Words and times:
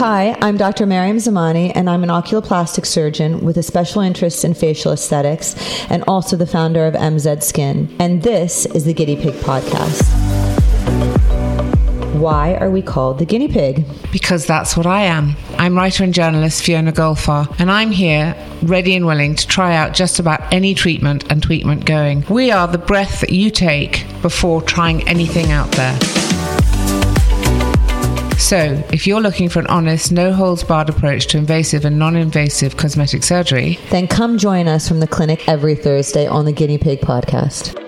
Hi, 0.00 0.34
I'm 0.40 0.56
Dr. 0.56 0.86
Maryam 0.86 1.18
Zamani, 1.18 1.72
and 1.74 1.90
I'm 1.90 2.02
an 2.02 2.08
oculoplastic 2.08 2.86
surgeon 2.86 3.44
with 3.44 3.58
a 3.58 3.62
special 3.62 4.00
interest 4.00 4.46
in 4.46 4.54
facial 4.54 4.92
aesthetics 4.92 5.54
and 5.90 6.02
also 6.08 6.38
the 6.38 6.46
founder 6.46 6.86
of 6.86 6.94
MZ 6.94 7.42
Skin. 7.42 7.94
And 7.98 8.22
this 8.22 8.64
is 8.64 8.86
the 8.86 8.94
Guinea 8.94 9.16
Pig 9.16 9.34
Podcast. 9.34 10.00
Why 12.14 12.54
are 12.54 12.70
we 12.70 12.80
called 12.80 13.18
the 13.18 13.26
guinea 13.26 13.48
pig? 13.48 13.84
Because 14.10 14.46
that's 14.46 14.74
what 14.74 14.86
I 14.86 15.02
am. 15.02 15.36
I'm 15.58 15.76
writer 15.76 16.02
and 16.02 16.14
journalist 16.14 16.64
Fiona 16.64 16.92
Golfar, 16.92 17.54
and 17.60 17.70
I'm 17.70 17.90
here 17.90 18.34
ready 18.62 18.96
and 18.96 19.04
willing 19.04 19.34
to 19.34 19.46
try 19.46 19.76
out 19.76 19.92
just 19.92 20.18
about 20.18 20.50
any 20.50 20.74
treatment 20.74 21.30
and 21.30 21.42
treatment 21.42 21.84
going. 21.84 22.24
We 22.30 22.50
are 22.50 22.66
the 22.66 22.78
breath 22.78 23.20
that 23.20 23.34
you 23.34 23.50
take 23.50 24.06
before 24.22 24.62
trying 24.62 25.06
anything 25.06 25.52
out 25.52 25.70
there. 25.72 25.98
So, 28.40 28.82
if 28.90 29.06
you're 29.06 29.20
looking 29.20 29.50
for 29.50 29.60
an 29.60 29.66
honest, 29.66 30.10
no 30.10 30.32
holds 30.32 30.64
barred 30.64 30.88
approach 30.88 31.26
to 31.28 31.38
invasive 31.38 31.84
and 31.84 31.98
non 31.98 32.16
invasive 32.16 32.76
cosmetic 32.76 33.22
surgery, 33.22 33.78
Then 33.90 34.08
come 34.08 34.38
join 34.38 34.66
us 34.66 34.88
from 34.88 34.98
the 35.00 35.06
clinic 35.06 35.46
every 35.46 35.74
Thursday 35.74 36.26
on 36.26 36.46
the 36.46 36.52
Guinea 36.52 36.78
Pig 36.78 37.00
Podcast. 37.00 37.79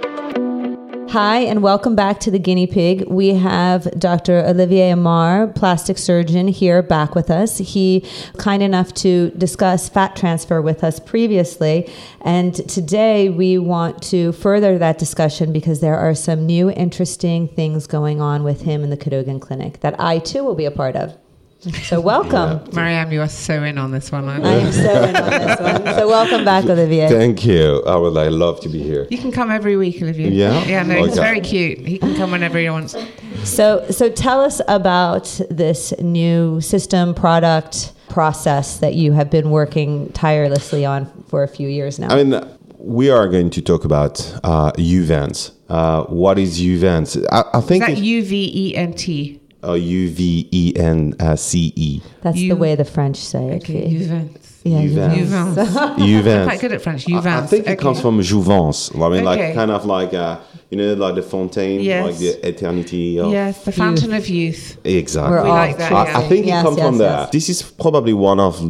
Hi, 1.12 1.41
and 1.41 1.62
welcome 1.62 1.94
back 1.94 2.20
to 2.20 2.30
the 2.30 2.38
Guinea 2.38 2.66
Pig. 2.66 3.06
We 3.06 3.34
have 3.34 3.84
Dr. 4.00 4.46
Olivier 4.46 4.92
Amar, 4.92 5.46
plastic 5.48 5.98
surgeon, 5.98 6.48
here 6.48 6.82
back 6.82 7.14
with 7.14 7.30
us. 7.30 7.58
He 7.58 8.08
kind 8.38 8.62
enough 8.62 8.94
to 8.94 9.30
discuss 9.33 9.90
fat 9.90 10.17
transfer 10.17 10.62
with 10.62 10.83
us 10.83 10.98
previously, 10.98 11.86
and 12.22 12.55
today 12.67 13.28
we 13.28 13.58
want 13.58 14.02
to 14.05 14.33
further 14.33 14.78
that 14.78 14.96
discussion 14.96 15.52
because 15.52 15.80
there 15.80 15.98
are 15.98 16.14
some 16.14 16.46
new 16.46 16.70
interesting 16.70 17.46
things 17.46 17.86
going 17.86 18.22
on 18.22 18.42
with 18.42 18.62
him 18.62 18.83
in 18.83 18.89
the 18.89 18.96
Cadogan 18.96 19.39
Clinic 19.39 19.80
that 19.80 20.01
I 20.01 20.18
too 20.18 20.42
will 20.42 20.55
be 20.55 20.64
a 20.64 20.70
part 20.70 20.96
of. 20.96 21.18
So 21.62 22.00
welcome. 22.00 22.61
Maryam, 22.73 23.12
you 23.12 23.20
are 23.20 23.28
so 23.28 23.62
in 23.62 23.78
on 23.78 23.92
this 23.92 24.11
one, 24.11 24.28
aren't 24.28 24.45
I 24.45 24.55
am 24.55 24.73
so 24.73 25.05
in 25.05 25.14
on 25.14 25.30
this 25.30 25.61
one. 25.61 25.95
So 25.95 26.08
welcome 26.08 26.45
back, 26.45 26.64
Olivier. 26.68 27.08
Thank 27.08 27.46
you. 27.46 27.84
I 27.86 27.95
would 27.95 28.14
like 28.14 28.33
love 28.33 28.58
to 28.62 28.68
be 28.68 28.83
here. 28.83 29.06
You 29.11 29.18
can 29.18 29.30
come 29.30 29.48
every 29.48 29.77
week, 29.77 30.02
Olivier. 30.02 30.30
Yeah? 30.30 30.64
Yeah, 30.64 30.83
no, 30.83 30.96
he's 31.05 31.12
Okay. 31.12 31.20
very 31.20 31.40
cute. 31.40 31.78
He 31.78 31.98
can 31.98 32.17
come 32.17 32.33
whenever 32.33 32.58
he 32.58 32.68
wants. 32.68 32.96
So, 33.45 33.89
so 33.92 34.11
tell 34.11 34.40
us 34.40 34.61
about 34.67 35.40
this 35.51 35.92
new 36.01 36.61
system, 36.61 37.14
product, 37.14 37.92
process 38.08 38.78
that 38.78 38.95
you 38.95 39.12
have 39.12 39.30
been 39.30 39.51
working 39.51 40.11
tirelessly 40.14 40.84
on 40.84 41.06
for 41.28 41.45
a 41.45 41.48
few 41.48 41.68
years 41.68 42.01
now. 42.01 42.08
I 42.08 42.24
mean, 42.24 42.42
we 42.77 43.08
are 43.08 43.28
going 43.28 43.51
to 43.51 43.62
talk 43.62 43.84
about 43.84 44.18
uh, 44.42 44.72
Uvence. 44.72 45.52
Uh, 45.68 46.02
what 46.06 46.39
is 46.40 46.61
Uvence? 46.61 47.24
I, 47.30 47.42
I 47.55 47.58
Is 47.61 47.64
think 47.67 47.86
that 47.86 47.98
U 47.98 48.24
V 48.24 48.51
E 48.52 48.77
N 48.77 48.95
T? 48.95 49.40
Uh, 49.64 49.73
U 49.73 50.11
V 50.11 50.48
E 50.50 50.73
N 50.77 51.14
C 51.36 51.73
E. 51.77 52.00
That's 52.23 52.36
you- 52.39 52.50
the 52.55 52.56
way 52.56 52.74
the 52.74 52.84
French 52.84 53.17
say 53.17 53.50
it. 53.50 53.62
Okay, 53.62 53.90
Juvence. 53.90 54.39
Yeah, 54.64 54.83
Juvence. 54.83 55.17
Juvence. 55.96 56.36
I'm 56.39 56.45
quite 56.48 56.61
good 56.61 56.73
at 56.73 56.83
French. 56.83 57.08
I, 57.11 57.17
I 57.17 57.20
Juvence. 57.20 57.48
think 57.48 57.67
it 57.67 57.78
comes 57.80 58.01
from 58.01 58.20
Jouvence. 58.20 58.95
I 58.95 59.08
mean, 59.08 59.27
Okay. 59.27 59.46
like 59.48 59.55
kind 59.55 59.70
of 59.72 59.84
like 59.86 60.14
uh, 60.14 60.39
you 60.70 60.78
know, 60.78 60.95
like 60.95 61.17
the 61.17 61.22
fontaine, 61.22 61.80
Yes. 61.80 62.06
like 62.06 62.18
the 62.18 62.48
eternity. 62.48 63.18
Of, 63.18 63.30
Yes, 63.33 63.64
the 63.64 63.72
fountain 63.72 64.12
of 64.14 64.28
youth. 64.28 64.78
exactly. 64.84 65.33
We're 65.36 65.42
We 65.45 65.48
all 65.51 65.55
like 65.56 65.78
that, 65.78 65.89
tracing. 65.90 66.06
yeah. 66.12 66.18
I, 66.18 66.24
I 66.24 66.28
think 66.28 66.46
Yes, 66.46 66.61
it 66.61 66.64
comes 66.64 66.77
yes, 66.78 66.86
from 66.86 66.98
there. 66.98 67.11
yes. 67.11 67.30
This 67.30 67.48
is 67.48 67.62
probably 67.62 68.12
one 68.14 68.39
of 68.40 68.61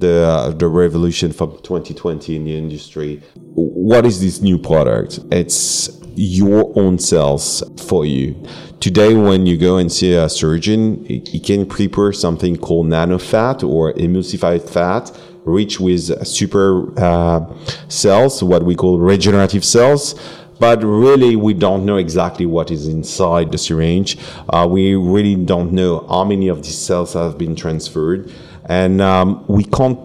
the 0.00 0.24
uh, 0.26 0.50
the 0.50 0.68
revolution 0.68 1.32
from 1.32 1.50
2020 1.62 2.36
in 2.36 2.44
the 2.44 2.56
industry. 2.56 3.20
What 3.54 4.06
is 4.06 4.20
this 4.20 4.40
new 4.40 4.56
product? 4.58 5.18
It's 5.30 5.90
your 6.18 6.72
own 6.76 6.98
cells 6.98 7.62
for 7.86 8.04
you. 8.04 8.34
Today, 8.80 9.14
when 9.14 9.46
you 9.46 9.56
go 9.56 9.76
and 9.78 9.90
see 9.90 10.14
a 10.14 10.28
surgeon, 10.28 11.04
he 11.04 11.40
can 11.40 11.66
prepare 11.66 12.12
something 12.12 12.56
called 12.56 12.86
nanofat 12.86 13.62
or 13.68 13.92
emulsified 13.94 14.68
fat, 14.68 15.16
rich 15.44 15.80
with 15.80 16.26
super 16.26 16.92
uh, 16.98 17.40
cells, 17.88 18.42
what 18.42 18.64
we 18.64 18.74
call 18.74 18.98
regenerative 18.98 19.64
cells 19.64 20.14
but 20.60 20.82
really 20.82 21.36
we 21.36 21.54
don't 21.54 21.84
know 21.84 21.96
exactly 21.96 22.46
what 22.46 22.70
is 22.70 22.88
inside 22.88 23.52
the 23.52 23.58
syringe. 23.58 24.18
Uh, 24.48 24.66
we 24.68 24.94
really 24.96 25.36
don't 25.36 25.72
know 25.72 26.04
how 26.08 26.24
many 26.24 26.48
of 26.48 26.62
these 26.64 26.76
cells 26.76 27.12
have 27.12 27.38
been 27.38 27.54
transferred, 27.54 28.32
and 28.64 29.00
um, 29.00 29.44
we 29.46 29.64
can't 29.64 29.98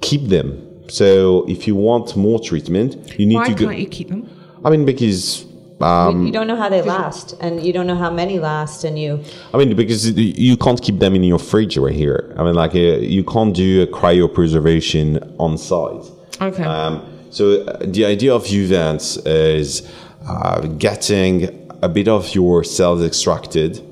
keep 0.00 0.28
them. 0.28 0.66
So 0.88 1.48
if 1.48 1.66
you 1.68 1.76
want 1.76 2.16
more 2.16 2.40
treatment, 2.40 3.18
you 3.18 3.26
need 3.26 3.36
Why 3.36 3.48
to 3.48 3.54
go. 3.54 3.66
can't 3.66 3.78
you 3.78 3.88
keep 3.88 4.08
them? 4.08 4.28
I 4.64 4.70
mean, 4.70 4.84
because 4.84 5.46
um, 5.80 6.26
you 6.26 6.32
don't 6.32 6.46
know 6.46 6.56
how 6.56 6.68
they 6.68 6.82
last, 6.82 7.34
and 7.40 7.64
you 7.64 7.72
don't 7.72 7.86
know 7.86 7.96
how 7.96 8.10
many 8.10 8.38
last, 8.38 8.84
and 8.84 8.98
you. 8.98 9.24
I 9.54 9.58
mean, 9.58 9.74
because 9.74 10.10
you 10.12 10.56
can't 10.56 10.80
keep 10.80 10.98
them 10.98 11.14
in 11.14 11.24
your 11.24 11.38
fridge 11.38 11.76
right 11.78 11.94
here. 11.94 12.34
I 12.36 12.44
mean, 12.44 12.54
like 12.54 12.74
uh, 12.74 12.98
you 13.16 13.24
can't 13.24 13.54
do 13.54 13.82
a 13.82 13.86
cryopreservation 13.86 15.34
on 15.38 15.56
site. 15.56 16.10
Okay. 16.40 16.64
Um, 16.64 17.26
so 17.30 17.62
uh, 17.62 17.78
the 17.82 18.04
idea 18.04 18.34
of 18.34 18.44
Uvence 18.44 19.26
is 19.26 19.90
uh, 20.26 20.60
getting 20.60 21.70
a 21.82 21.88
bit 21.88 22.08
of 22.08 22.34
your 22.34 22.64
cells 22.64 23.02
extracted. 23.02 23.86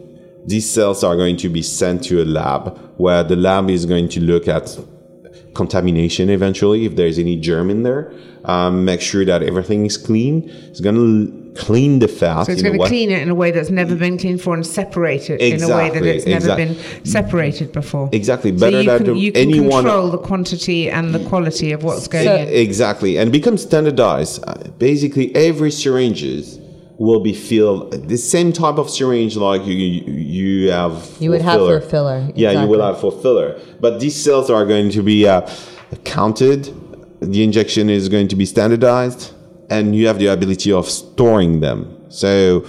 These 0.47 0.71
cells 0.71 1.05
are 1.05 1.17
going 1.17 1.37
to 1.39 1.49
be 1.49 1.63
sent 1.63 2.05
to 2.05 2.23
a 2.23 2.25
lab 2.25 2.79
where 2.97 3.23
the 3.23 3.37
lab 3.37 3.71
is 3.71 3.87
going 3.87 4.09
to 4.11 4.21
look 4.21 4.49
at 4.49 4.79
contamination 5.55 6.31
eventually 6.31 6.85
if 6.85 6.97
there's 6.97 7.19
any 7.19 7.37
germ 7.37 7.71
in 7.71 7.83
there. 7.83 8.13
Um, 8.45 8.85
make 8.85 9.01
sure 9.01 9.25
that 9.25 9.43
everything 9.43 9.87
is 9.87 9.97
clean. 9.97 10.49
It's 10.49 10.81
going 10.81 10.95
to 10.95 11.48
clean 11.59 11.99
the 11.99 12.09
fat. 12.09 12.45
so 12.45 12.53
it's 12.53 12.63
going 12.63 12.79
to 12.79 12.87
clean 12.87 13.11
it 13.11 13.21
in 13.21 13.29
a 13.29 13.35
way 13.35 13.51
that's 13.51 13.71
never 13.71 13.95
been 13.95 14.17
cleaned 14.17 14.39
before 14.39 14.55
and 14.55 14.67
separate 14.67 15.29
it 15.29 15.41
in 15.41 15.63
a 15.63 15.69
way 15.69 15.91
that 15.91 16.05
it's 16.05 16.25
never 16.27 16.51
exactly. 16.53 16.65
been 16.67 17.05
separated 17.05 17.73
before. 17.73 18.09
Exactly. 18.13 18.57
So 18.57 18.69
you 18.69 18.85
that 18.85 19.05
can, 19.05 19.17
you 19.17 19.33
can 19.33 19.43
anyone- 19.49 19.85
control 19.85 20.11
the 20.11 20.19
quantity 20.19 20.89
and 20.91 21.15
the 21.15 21.23
quality 21.29 21.73
of 21.73 21.83
what's 21.83 22.07
going 22.09 22.27
in. 22.27 22.49
Exactly, 22.49 23.19
and 23.19 23.31
become 23.33 23.59
standardized. 23.59 24.43
Uh, 24.47 24.55
Basically, 24.79 25.35
every 25.35 25.73
syringes 25.73 26.59
will 26.99 27.21
be 27.21 27.33
filled 27.33 27.93
the 28.09 28.17
same 28.17 28.53
type 28.53 28.79
of 28.79 28.89
syringe 28.91 29.37
like 29.37 29.65
you 29.67 29.75
you, 29.75 30.13
you 30.13 30.71
have. 30.71 30.93
You 31.21 31.31
would 31.31 31.41
for 31.41 31.45
have 31.51 31.61
filler. 31.61 31.81
for 31.81 31.89
filler, 31.89 32.33
Yeah, 32.35 32.63
you 32.63 32.69
will 32.69 32.83
have 32.89 33.01
for 33.01 33.11
filler, 33.11 33.59
but 33.81 33.99
these 34.01 34.17
cells 34.25 34.51
are 34.51 34.65
going 34.65 34.91
to 34.91 35.03
be 35.03 35.27
uh, 35.27 35.41
counted. 36.05 36.61
The 37.21 37.43
injection 37.43 37.91
is 37.91 38.09
going 38.09 38.29
to 38.29 38.37
be 38.37 38.47
standardized, 38.47 39.33
and 39.71 39.95
you 39.95 40.07
have 40.07 40.19
the 40.19 40.27
ability 40.29 40.73
of 40.73 40.89
storing 40.89 41.61
them. 41.61 41.95
So. 42.09 42.65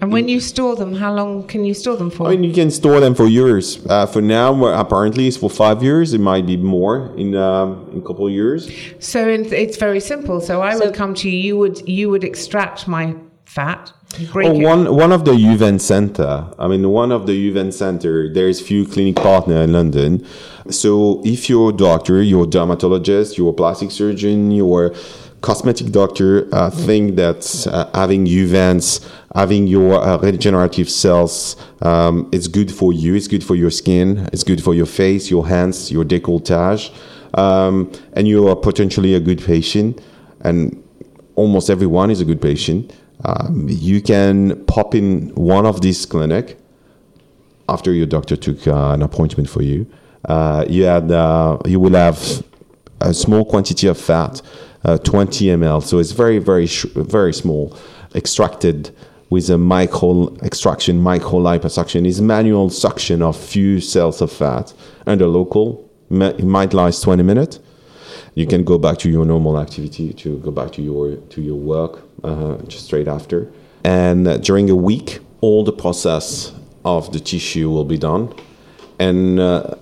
And 0.00 0.12
when 0.12 0.28
you 0.28 0.40
store 0.40 0.74
them, 0.74 0.94
how 0.96 1.14
long 1.14 1.46
can 1.46 1.64
you 1.64 1.74
store 1.74 1.94
them 1.96 2.10
for? 2.10 2.26
I 2.26 2.30
mean, 2.30 2.42
you 2.42 2.52
can 2.52 2.72
store 2.72 2.98
them 2.98 3.14
for 3.14 3.26
years. 3.28 3.78
Uh, 3.88 4.04
for 4.04 4.20
now, 4.20 4.64
apparently, 4.66 5.28
it's 5.28 5.36
for 5.36 5.48
five 5.48 5.80
years. 5.80 6.12
It 6.12 6.20
might 6.20 6.44
be 6.44 6.56
more 6.56 7.14
in 7.16 7.36
um, 7.36 7.88
in 7.92 7.98
a 7.98 8.02
couple 8.02 8.26
of 8.26 8.32
years. 8.32 8.68
so 8.98 9.18
it's 9.28 9.76
very 9.76 10.00
simple. 10.00 10.40
So 10.40 10.60
I 10.60 10.74
So- 10.74 10.86
would 10.86 10.94
come 10.94 11.14
to 11.22 11.30
you. 11.30 11.38
You 11.38 11.56
would 11.58 11.88
you 11.88 12.10
would 12.10 12.24
extract 12.24 12.88
my 12.88 13.14
fat. 13.44 13.92
Break 14.32 14.48
Oh, 14.48 14.54
it. 14.60 14.64
one 14.72 14.82
one 15.04 15.12
of 15.12 15.24
the 15.24 15.32
Uven 15.52 15.80
Center. 15.80 16.46
I 16.58 16.66
mean, 16.66 16.82
one 16.90 17.12
of 17.12 17.26
the 17.28 17.36
Uven 17.50 17.72
Center. 17.72 18.28
There 18.36 18.48
is 18.48 18.60
few 18.60 18.84
clinic 18.86 19.16
partner 19.16 19.62
in 19.62 19.72
London. 19.72 20.26
So 20.68 21.22
if 21.24 21.48
you're 21.48 21.70
doctor, 21.72 22.20
you're 22.22 22.46
dermatologist, 22.46 23.38
you're 23.38 23.52
plastic 23.52 23.90
surgeon, 23.92 24.50
you're 24.50 24.86
a 24.88 24.92
cosmetic 25.42 25.90
doctor, 25.90 26.48
uh, 26.52 26.70
think 26.70 27.16
that 27.16 27.66
uh, 27.70 27.90
having 27.94 28.26
Uvence, 28.26 29.06
having 29.34 29.66
your 29.66 29.94
uh, 29.94 30.16
regenerative 30.18 30.88
cells, 30.88 31.56
um, 31.82 32.28
it's 32.32 32.48
good 32.48 32.72
for 32.72 32.92
you. 32.92 33.14
It's 33.14 33.28
good 33.28 33.44
for 33.44 33.56
your 33.56 33.70
skin. 33.70 34.28
It's 34.32 34.44
good 34.44 34.62
for 34.62 34.74
your 34.74 34.86
face, 34.86 35.30
your 35.30 35.46
hands, 35.46 35.90
your 35.92 36.04
décolletage, 36.04 36.90
um, 37.34 37.92
and 38.14 38.26
you 38.26 38.48
are 38.48 38.56
potentially 38.56 39.14
a 39.14 39.20
good 39.20 39.42
patient. 39.42 40.00
And 40.40 40.82
almost 41.34 41.68
everyone 41.70 42.10
is 42.10 42.20
a 42.20 42.24
good 42.24 42.40
patient. 42.40 42.92
Um, 43.24 43.66
you 43.68 44.00
can 44.00 44.64
pop 44.66 44.94
in 44.94 45.34
one 45.34 45.66
of 45.66 45.80
these 45.80 46.06
clinic 46.06 46.58
after 47.68 47.92
your 47.92 48.06
doctor 48.06 48.36
took 48.36 48.66
uh, 48.66 48.92
an 48.92 49.02
appointment 49.02 49.48
for 49.48 49.62
you. 49.62 49.86
Uh, 50.24 50.64
you 50.68 50.84
had 50.84 51.10
uh, 51.10 51.58
you 51.66 51.80
will 51.80 51.94
have 51.94 52.44
a 53.00 53.12
small 53.12 53.44
quantity 53.44 53.88
of 53.88 53.98
fat, 53.98 54.40
uh, 54.84 54.98
20 54.98 55.46
ml. 55.46 55.82
So 55.82 55.98
it's 55.98 56.12
very 56.12 56.38
very 56.38 56.66
very 56.66 57.32
small, 57.32 57.76
extracted 58.14 58.90
with 59.30 59.48
a 59.50 59.58
micro 59.58 60.34
extraction, 60.42 61.00
micro 61.00 61.40
liposuction. 61.40 62.06
Is 62.06 62.20
manual 62.20 62.70
suction 62.70 63.22
of 63.22 63.36
few 63.36 63.80
cells 63.80 64.20
of 64.20 64.30
fat 64.30 64.72
under 65.06 65.26
local. 65.26 65.88
It 66.10 66.44
might 66.44 66.74
last 66.74 67.02
20 67.02 67.22
minutes 67.22 67.58
you 68.34 68.46
can 68.46 68.64
go 68.64 68.78
back 68.78 68.98
to 68.98 69.10
your 69.10 69.24
normal 69.24 69.58
activity 69.58 70.12
to 70.12 70.38
go 70.38 70.50
back 70.50 70.72
to 70.72 70.82
your 70.82 71.16
to 71.16 71.42
your 71.42 71.56
work 71.56 72.02
uh, 72.24 72.56
just 72.66 72.86
straight 72.86 73.08
after 73.08 73.50
and 73.84 74.42
during 74.42 74.70
a 74.70 74.74
week 74.74 75.20
all 75.40 75.64
the 75.64 75.72
process 75.72 76.52
of 76.84 77.12
the 77.12 77.20
tissue 77.20 77.68
will 77.70 77.84
be 77.84 77.98
done 77.98 78.32
and 78.98 79.38
uh, 79.38 79.74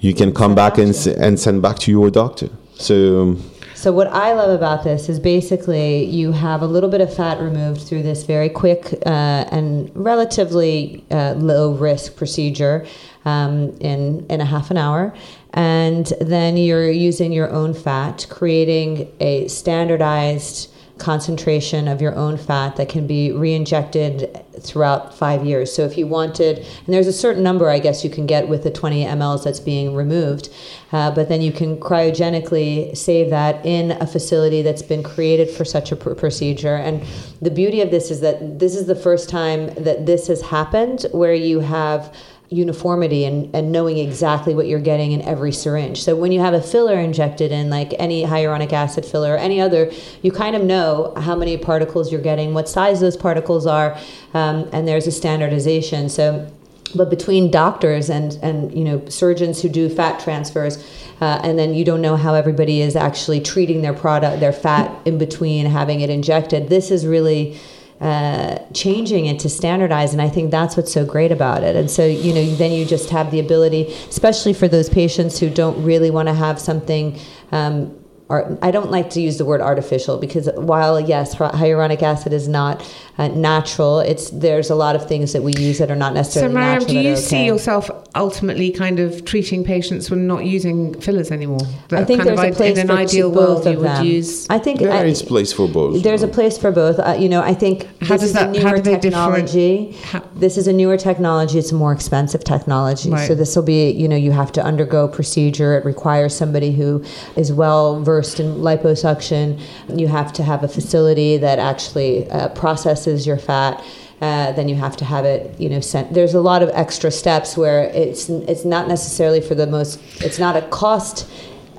you 0.00 0.14
can 0.14 0.32
come 0.32 0.54
back 0.54 0.78
and, 0.78 0.94
and 1.18 1.38
send 1.38 1.60
back 1.60 1.78
to 1.78 1.90
your 1.90 2.10
doctor 2.10 2.48
so 2.74 3.36
So 3.80 3.92
what 3.92 4.08
I 4.08 4.34
love 4.34 4.50
about 4.50 4.84
this 4.84 5.08
is 5.08 5.18
basically 5.18 6.04
you 6.04 6.32
have 6.32 6.60
a 6.60 6.66
little 6.66 6.90
bit 6.90 7.00
of 7.00 7.16
fat 7.16 7.40
removed 7.40 7.80
through 7.80 8.02
this 8.02 8.24
very 8.24 8.50
quick 8.50 8.92
uh, 9.06 9.08
and 9.50 9.90
relatively 9.94 11.02
uh, 11.10 11.32
low 11.38 11.72
risk 11.72 12.14
procedure 12.14 12.86
um, 13.24 13.70
in 13.80 14.26
in 14.28 14.42
a 14.42 14.44
half 14.44 14.70
an 14.70 14.76
hour, 14.76 15.14
and 15.54 16.12
then 16.20 16.58
you're 16.58 16.90
using 16.90 17.32
your 17.32 17.48
own 17.48 17.72
fat, 17.72 18.26
creating 18.28 19.10
a 19.18 19.48
standardized 19.48 20.70
concentration 20.98 21.88
of 21.88 22.02
your 22.02 22.14
own 22.16 22.36
fat 22.36 22.76
that 22.76 22.90
can 22.90 23.06
be 23.06 23.32
re-injected 23.32 24.29
throughout 24.62 25.14
five 25.14 25.44
years. 25.44 25.72
So 25.72 25.84
if 25.84 25.96
you 25.96 26.06
wanted, 26.06 26.58
and 26.58 26.94
there's 26.94 27.06
a 27.06 27.12
certain 27.12 27.42
number 27.42 27.68
I 27.68 27.78
guess 27.78 28.04
you 28.04 28.10
can 28.10 28.26
get 28.26 28.48
with 28.48 28.62
the 28.62 28.70
20 28.70 29.04
mLs 29.04 29.44
that's 29.44 29.60
being 29.60 29.94
removed, 29.94 30.50
uh, 30.92 31.10
but 31.10 31.28
then 31.28 31.40
you 31.40 31.52
can 31.52 31.78
cryogenically 31.78 32.96
save 32.96 33.30
that 33.30 33.64
in 33.64 33.92
a 33.92 34.06
facility 34.06 34.62
that's 34.62 34.82
been 34.82 35.02
created 35.02 35.50
for 35.50 35.64
such 35.64 35.92
a 35.92 35.96
pr- 35.96 36.14
procedure. 36.14 36.76
And 36.76 37.02
the 37.40 37.50
beauty 37.50 37.80
of 37.80 37.90
this 37.90 38.10
is 38.10 38.20
that 38.20 38.58
this 38.58 38.74
is 38.74 38.86
the 38.86 38.94
first 38.94 39.28
time 39.28 39.66
that 39.74 40.06
this 40.06 40.26
has 40.26 40.42
happened 40.42 41.06
where 41.12 41.34
you 41.34 41.60
have 41.60 42.14
uniformity 42.50 43.24
and, 43.24 43.54
and 43.54 43.70
knowing 43.70 43.96
exactly 43.96 44.54
what 44.54 44.66
you're 44.66 44.80
getting 44.80 45.12
in 45.12 45.22
every 45.22 45.52
syringe. 45.52 46.02
So 46.02 46.16
when 46.16 46.32
you 46.32 46.40
have 46.40 46.52
a 46.52 46.60
filler 46.60 46.98
injected 46.98 47.52
in, 47.52 47.70
like 47.70 47.94
any 47.98 48.24
hyaluronic 48.24 48.72
acid 48.72 49.06
filler 49.06 49.34
or 49.34 49.36
any 49.36 49.60
other, 49.60 49.90
you 50.22 50.32
kind 50.32 50.56
of 50.56 50.62
know 50.62 51.14
how 51.16 51.36
many 51.36 51.56
particles 51.56 52.10
you're 52.10 52.20
getting, 52.20 52.52
what 52.52 52.68
size 52.68 53.00
those 53.00 53.16
particles 53.16 53.66
are, 53.66 53.96
um, 54.34 54.68
and 54.72 54.86
there's 54.88 55.06
a 55.06 55.12
standardization. 55.12 56.08
So 56.08 56.50
but 56.92 57.08
between 57.08 57.52
doctors 57.52 58.10
and 58.10 58.36
and 58.42 58.76
you 58.76 58.82
know 58.82 59.04
surgeons 59.08 59.62
who 59.62 59.68
do 59.68 59.88
fat 59.88 60.18
transfers 60.18 60.84
uh, 61.20 61.40
and 61.44 61.56
then 61.56 61.72
you 61.72 61.84
don't 61.84 62.00
know 62.00 62.16
how 62.16 62.34
everybody 62.34 62.80
is 62.80 62.96
actually 62.96 63.40
treating 63.40 63.82
their 63.82 63.92
product 63.92 64.40
their 64.40 64.52
fat 64.52 64.90
in 65.04 65.16
between 65.16 65.66
having 65.66 66.00
it 66.00 66.10
injected 66.10 66.68
this 66.68 66.90
is 66.90 67.06
really 67.06 67.56
uh, 68.00 68.58
changing 68.72 69.26
it 69.26 69.38
to 69.38 69.48
standardize 69.48 70.12
and 70.12 70.22
i 70.22 70.28
think 70.28 70.50
that's 70.50 70.74
what's 70.76 70.92
so 70.92 71.04
great 71.04 71.30
about 71.30 71.62
it. 71.62 71.76
And 71.76 71.90
so 71.90 72.06
you 72.06 72.32
know 72.32 72.44
then 72.56 72.72
you 72.72 72.86
just 72.86 73.10
have 73.10 73.30
the 73.30 73.40
ability 73.40 73.92
especially 74.08 74.54
for 74.54 74.68
those 74.68 74.88
patients 74.88 75.38
who 75.38 75.50
don't 75.50 75.82
really 75.84 76.10
want 76.10 76.28
to 76.28 76.34
have 76.34 76.58
something 76.58 77.18
um, 77.52 77.99
or 78.30 78.56
I 78.62 78.70
don't 78.70 78.90
like 78.92 79.10
to 79.10 79.20
use 79.20 79.36
the 79.38 79.44
word 79.44 79.60
artificial 79.60 80.16
because 80.18 80.48
while 80.54 81.00
yes, 81.00 81.34
hyaluronic 81.34 82.00
acid 82.02 82.32
is 82.32 82.46
not 82.48 82.74
uh, 83.18 83.26
natural, 83.28 83.98
it's 84.00 84.30
there's 84.30 84.70
a 84.70 84.74
lot 84.84 84.94
of 84.98 85.02
things 85.12 85.32
that 85.34 85.42
we 85.42 85.52
use 85.68 85.78
that 85.80 85.90
are 85.90 85.96
not 86.04 86.12
So, 86.12 86.14
necessarily 86.14 86.54
Maryam, 86.54 86.72
natural. 86.78 86.88
do 86.88 86.94
that 86.94 87.08
you 87.08 87.12
are 87.14 87.16
see 87.32 87.44
yourself 87.46 87.90
ultimately 88.14 88.70
kind 88.70 88.98
of 89.00 89.24
treating 89.24 89.64
patients 89.64 90.10
when 90.10 90.26
not 90.28 90.44
using 90.44 90.98
fillers 91.00 91.30
anymore? 91.32 91.66
I 91.90 92.04
think 92.04 92.22
there's 92.22 92.38
a 92.40 92.52
place 92.52 92.78
in 92.78 92.88
an 92.90 92.96
for 92.96 93.02
ideal 93.02 93.30
both 93.30 93.38
world 93.40 93.66
of 93.66 93.72
you 93.74 93.78
would 93.80 93.88
them. 93.98 94.06
use. 94.06 94.46
I 94.48 94.58
think 94.58 94.78
there 94.78 94.90
is 94.90 94.94
I- 94.94 95.06
is 95.06 95.22
place 95.22 95.52
for 95.52 95.66
both 95.68 96.02
There's 96.02 96.22
a 96.22 96.28
place 96.38 96.56
for 96.62 96.70
both. 96.82 96.96
Uh, 97.00 97.16
you 97.18 97.28
know, 97.28 97.42
I 97.42 97.54
think 97.62 97.76
How 98.08 98.16
this 98.16 98.20
does 98.20 98.22
is 98.22 98.32
that- 98.34 98.56
a 98.56 98.60
how 98.60 98.68
newer 98.70 98.76
do 98.76 98.82
they 98.82 98.94
different- 98.96 99.02
technology. 99.02 99.96
how- 100.12 100.22
This 100.44 100.56
is 100.56 100.66
a 100.68 100.72
newer 100.72 100.96
technology. 100.96 101.58
It's 101.58 101.72
a 101.72 101.74
more 101.84 101.92
expensive 101.92 102.42
technology. 102.44 103.10
Right. 103.10 103.26
So 103.28 103.34
this 103.34 103.54
will 103.56 103.68
be, 103.76 103.90
you 104.02 104.08
know, 104.08 104.16
you 104.26 104.32
have 104.42 104.50
to 104.52 104.62
undergo 104.70 105.00
procedure. 105.18 105.70
It 105.78 105.84
requires 105.84 106.32
somebody 106.42 106.70
who 106.78 107.02
is 107.42 107.52
well 107.52 108.00
versed 108.00 108.19
in 108.22 108.56
liposuction. 108.56 109.60
You 109.88 110.08
have 110.08 110.32
to 110.34 110.42
have 110.42 110.62
a 110.62 110.68
facility 110.68 111.36
that 111.38 111.58
actually 111.58 112.30
uh, 112.30 112.48
processes 112.50 113.26
your 113.26 113.38
fat. 113.38 113.82
Uh, 114.20 114.52
then 114.52 114.68
you 114.68 114.74
have 114.74 114.98
to 114.98 115.04
have 115.04 115.24
it, 115.24 115.58
you 115.58 115.68
know, 115.68 115.80
sent. 115.80 116.12
There's 116.12 116.34
a 116.34 116.40
lot 116.42 116.62
of 116.62 116.68
extra 116.74 117.10
steps 117.10 117.56
where 117.56 117.84
it's 117.84 118.28
it's 118.28 118.66
not 118.66 118.86
necessarily 118.86 119.40
for 119.40 119.54
the 119.54 119.66
most. 119.66 119.98
It's 120.22 120.38
not 120.38 120.56
a 120.56 120.62
cost 120.68 121.26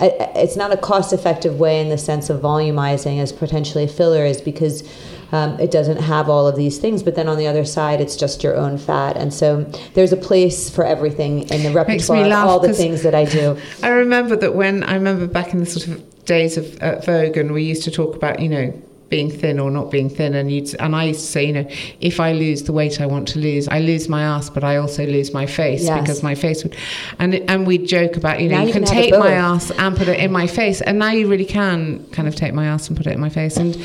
it's 0.02 0.56
not 0.56 0.72
a 0.72 0.78
cost 0.78 1.14
effective 1.14 1.60
way 1.60 1.80
in 1.80 1.90
the 1.90 1.98
sense 1.98 2.30
of 2.30 2.42
volumizing 2.42 3.20
as 3.20 3.32
potentially 3.32 3.84
a 3.84 3.88
filler 3.88 4.26
is 4.26 4.42
because 4.42 4.84
um, 5.32 5.58
it 5.60 5.72
doesn't 5.72 5.98
have 5.98 6.28
all 6.28 6.48
of 6.48 6.56
these 6.56 6.80
things 6.80 7.04
but 7.04 7.16
then 7.16 7.28
on 7.28 7.38
the 7.38 7.48
other 7.48 7.64
side 7.64 8.02
it's 8.02 8.16
just 8.16 8.44
your 8.44 8.56
own 8.56 8.78
fat 8.78 9.16
and 9.16 9.34
so 9.34 9.64
there's 9.94 10.12
a 10.12 10.18
place 10.18 10.70
for 10.70 10.84
everything 10.84 11.48
in 11.50 11.64
the 11.64 11.72
repertoire 11.72 12.18
me 12.18 12.24
of 12.24 12.30
laugh 12.30 12.48
all 12.48 12.60
the 12.60 12.74
things 12.74 13.04
that 13.04 13.16
i 13.16 13.26
do 13.26 13.58
I 13.84 13.90
remember 13.90 14.36
that 14.36 14.56
when 14.56 14.84
I 14.84 14.96
remember 14.96 15.28
back 15.28 15.54
in 15.54 15.60
the 15.60 15.66
sort 15.66 15.88
of 15.88 16.11
days 16.26 16.58
of 16.58 16.78
uh, 16.82 17.00
Vogue, 17.02 17.38
and 17.38 17.52
we 17.52 17.64
used 17.64 17.84
to 17.84 17.92
talk 17.92 18.16
about 18.16 18.40
you 18.40 18.50
know 18.50 18.82
being 19.10 19.30
thin 19.30 19.60
or 19.60 19.70
not 19.70 19.92
being 19.92 20.10
thin, 20.10 20.34
and 20.36 20.50
you 20.52 20.66
and 20.80 20.96
I 20.96 21.06
used 21.06 21.20
to 21.20 21.26
say 21.26 21.46
you 21.46 21.54
know 21.54 21.68
if 22.00 22.20
I 22.20 22.32
lose 22.32 22.64
the 22.64 22.72
weight 22.72 23.02
I 23.02 23.06
want 23.06 23.28
to 23.30 23.40
lose, 23.40 23.68
I 23.68 23.80
lose 23.80 24.08
my 24.08 24.24
ass, 24.24 24.50
but 24.50 24.64
I 24.64 24.78
also 24.78 25.06
lose 25.06 25.34
my 25.34 25.46
face 25.46 25.84
Yes. 25.84 26.00
because 26.00 26.24
my 26.24 26.34
face 26.36 26.64
would, 26.64 26.76
and 27.20 27.36
and 27.50 27.68
we 27.68 27.78
joke 27.78 28.16
about 28.16 28.40
you 28.42 28.48
know 28.50 28.56
Now 28.56 28.62
you, 28.62 28.68
you 28.68 28.74
can, 28.74 28.86
can 28.86 28.94
take 28.94 29.12
my 29.12 29.34
ass 29.34 29.70
and 29.72 29.98
put 29.98 30.08
it 30.08 30.20
in 30.20 30.32
my 30.32 30.48
face, 30.48 30.80
and 30.82 30.98
now 31.00 31.12
you 31.12 31.28
really 31.28 31.46
can 31.46 32.06
kind 32.12 32.28
of 32.28 32.36
take 32.36 32.54
my 32.54 32.66
ass 32.66 32.88
and 32.88 32.96
put 32.96 33.06
it 33.08 33.14
in 33.14 33.20
my 33.20 33.30
face 33.30 33.58
and 33.58 33.78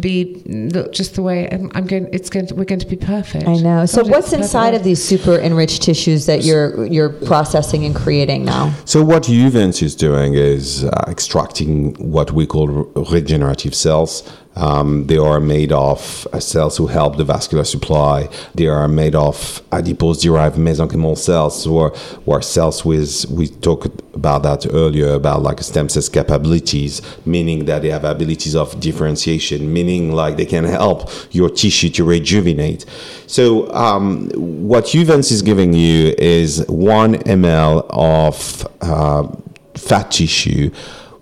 be 0.00 0.42
look 0.46 0.92
just 0.92 1.14
the 1.14 1.22
way 1.22 1.48
I'm, 1.50 1.70
I'm 1.74 1.86
going. 1.86 2.08
It's 2.12 2.30
going. 2.30 2.46
To, 2.46 2.54
we're 2.54 2.64
going 2.64 2.80
to 2.80 2.86
be 2.86 2.96
perfect. 2.96 3.46
i 3.46 3.54
know 3.56 3.86
so 3.86 4.02
God, 4.02 4.10
what's 4.10 4.32
inside 4.32 4.70
perfect. 4.70 4.80
of 4.80 4.84
these 4.84 5.02
super 5.02 5.36
enriched 5.38 5.82
tissues 5.82 6.26
that 6.26 6.44
you're 6.44 6.86
you're 6.86 7.10
processing 7.10 7.84
and 7.84 7.94
creating 7.94 8.44
now 8.44 8.72
So 8.84 9.02
what 9.02 9.24
Uvence 9.24 9.82
is 9.82 9.94
doing 9.94 10.34
is 10.34 10.84
uh, 10.84 11.04
extracting 11.08 11.94
what 11.94 12.32
we 12.32 12.46
call 12.46 12.66
regenerative 13.10 13.74
cells. 13.74 14.22
Um, 14.56 15.06
they 15.06 15.18
are 15.18 15.40
made 15.40 15.72
of 15.72 16.26
uh, 16.32 16.38
cells 16.38 16.76
who 16.76 16.86
help 16.86 17.16
the 17.16 17.24
vascular 17.24 17.64
supply. 17.64 18.28
They 18.54 18.66
are 18.68 18.86
made 18.88 19.14
of 19.14 19.62
adipose-derived 19.72 20.56
mesenchymal 20.56 21.18
cells, 21.18 21.66
or, 21.66 21.92
or 22.24 22.40
cells 22.42 22.84
with 22.84 23.26
we 23.30 23.48
talked 23.48 23.86
about 24.14 24.44
that 24.44 24.66
earlier 24.72 25.14
about 25.14 25.42
like 25.42 25.60
stem 25.60 25.88
cells 25.88 26.08
capabilities, 26.08 27.02
meaning 27.26 27.64
that 27.64 27.82
they 27.82 27.90
have 27.90 28.04
abilities 28.04 28.54
of 28.54 28.78
differentiation, 28.78 29.72
meaning 29.72 30.12
like 30.12 30.36
they 30.36 30.46
can 30.46 30.64
help 30.64 31.10
your 31.32 31.50
tissue 31.50 31.90
to 31.90 32.04
rejuvenate. 32.04 32.86
So 33.26 33.72
um, 33.74 34.30
what 34.30 34.84
Uvence 34.86 35.32
is 35.32 35.42
giving 35.42 35.72
you 35.72 36.14
is 36.16 36.64
one 36.68 37.14
ml 37.14 37.86
of 37.90 38.66
uh, 38.80 39.26
fat 39.74 40.10
tissue 40.12 40.70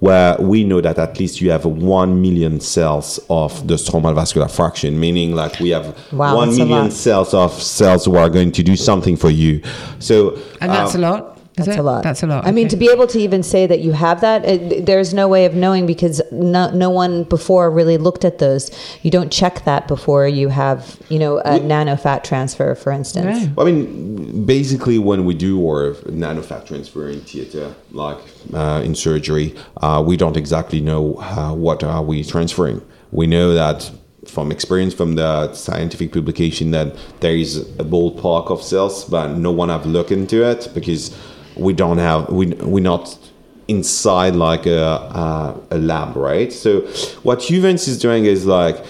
where 0.03 0.37
we 0.41 0.65
know 0.65 0.81
that 0.81 0.99
at 0.99 1.17
least 1.21 1.41
you 1.41 1.49
have 1.53 1.65
1 1.65 2.21
million 2.21 2.59
cells 2.59 3.21
of 3.31 3.69
the 3.69 3.75
stromal 3.75 4.13
vascular 4.13 4.49
fraction, 4.49 4.99
meaning 4.99 5.33
like 5.33 5.61
we 5.61 5.71
have 5.71 5.97
Wow, 6.13 6.39
one 6.39 6.49
that's 6.49 6.59
a 6.59 6.67
million 6.67 6.91
cells 6.91 7.33
of 7.33 7.53
cells 7.53 8.07
who 8.07 8.17
are 8.17 8.29
going 8.29 8.51
to 8.51 8.65
do 8.65 8.75
something 8.75 9.17
for 9.17 9.31
you. 9.31 9.63
So 10.01 10.37
and 10.61 10.73
that's 10.73 10.97
um, 10.97 11.05
a 11.05 11.09
lot. 11.09 11.32
Is 11.59 11.67
That's 11.67 11.77
it? 11.77 11.81
a 11.81 11.83
lot. 11.83 12.03
That's 12.03 12.23
a 12.23 12.27
lot. 12.27 12.47
I 12.47 12.51
mean, 12.51 12.69
to 12.69 12.77
be 12.77 12.89
able 12.89 13.07
to 13.09 13.19
even 13.19 13.43
say 13.43 13.67
that 13.67 13.81
you 13.81 13.93
have 13.93 14.23
that, 14.23 14.43
it, 14.47 14.87
there's 14.87 15.13
no 15.13 15.29
way 15.29 15.45
of 15.45 15.55
knowing 15.55 15.87
because 15.87 16.23
no, 16.33 16.71
no 16.71 16.89
one 16.89 17.25
before 17.25 17.71
really 17.71 17.99
looked 17.99 18.25
at 18.25 18.39
those. 18.39 18.71
You 19.03 19.11
don't 19.11 19.31
check 19.31 19.65
that 19.67 19.87
before 19.87 20.27
you 20.27 20.49
have, 20.49 20.99
you 21.11 21.19
know, 21.19 21.39
a 21.41 21.61
nano 21.61 21.97
fat 21.97 22.25
transfer, 22.25 22.75
for 22.75 22.91
instance. 22.91 23.43
Yeah. 23.43 23.49
I 23.59 23.65
mean, 23.65 24.47
basically, 24.47 24.99
when 24.99 25.27
we 25.27 25.35
do 25.35 25.61
our 25.69 25.93
nanofat 26.07 26.67
transfer 26.67 27.11
in 27.11 27.21
theater, 27.21 27.75
like 27.91 28.19
uh, 28.55 28.81
in 28.83 28.95
surgery, 28.95 29.55
uh, 29.83 30.03
we 30.07 30.17
don't 30.17 30.39
exactly 30.39 30.81
know 30.81 31.21
uh, 31.21 31.53
what 31.53 31.85
are 31.85 32.03
we 32.03 32.25
transferring. 32.25 32.81
We 33.11 33.27
know 33.27 33.53
that 33.53 33.91
from 34.27 34.53
experience 34.53 34.95
from 34.95 35.17
the 35.17 35.53
scientific 35.53 36.13
publication 36.13 36.71
that 36.71 36.97
there 37.21 37.35
is 37.35 37.59
a 37.79 37.85
ballpark 37.85 38.51
of 38.51 38.63
cells, 38.63 39.05
but 39.05 39.37
no 39.37 39.51
one 39.51 39.69
have 39.69 39.85
looked 39.85 40.13
into 40.13 40.49
it 40.49 40.69
because 40.73 41.15
we 41.57 41.73
don't 41.73 41.99
have 41.99 42.29
we 42.29 42.47
we're 42.47 42.83
not 42.83 43.19
inside 43.69 44.35
like 44.35 44.67
a, 44.67 44.83
a, 44.83 45.61
a 45.71 45.79
lab, 45.79 46.17
right? 46.17 46.53
So 46.53 46.81
what 47.23 47.39
Juvence 47.41 47.89
is 47.89 47.99
doing 47.99 48.25
is 48.27 48.45
like 48.45 48.85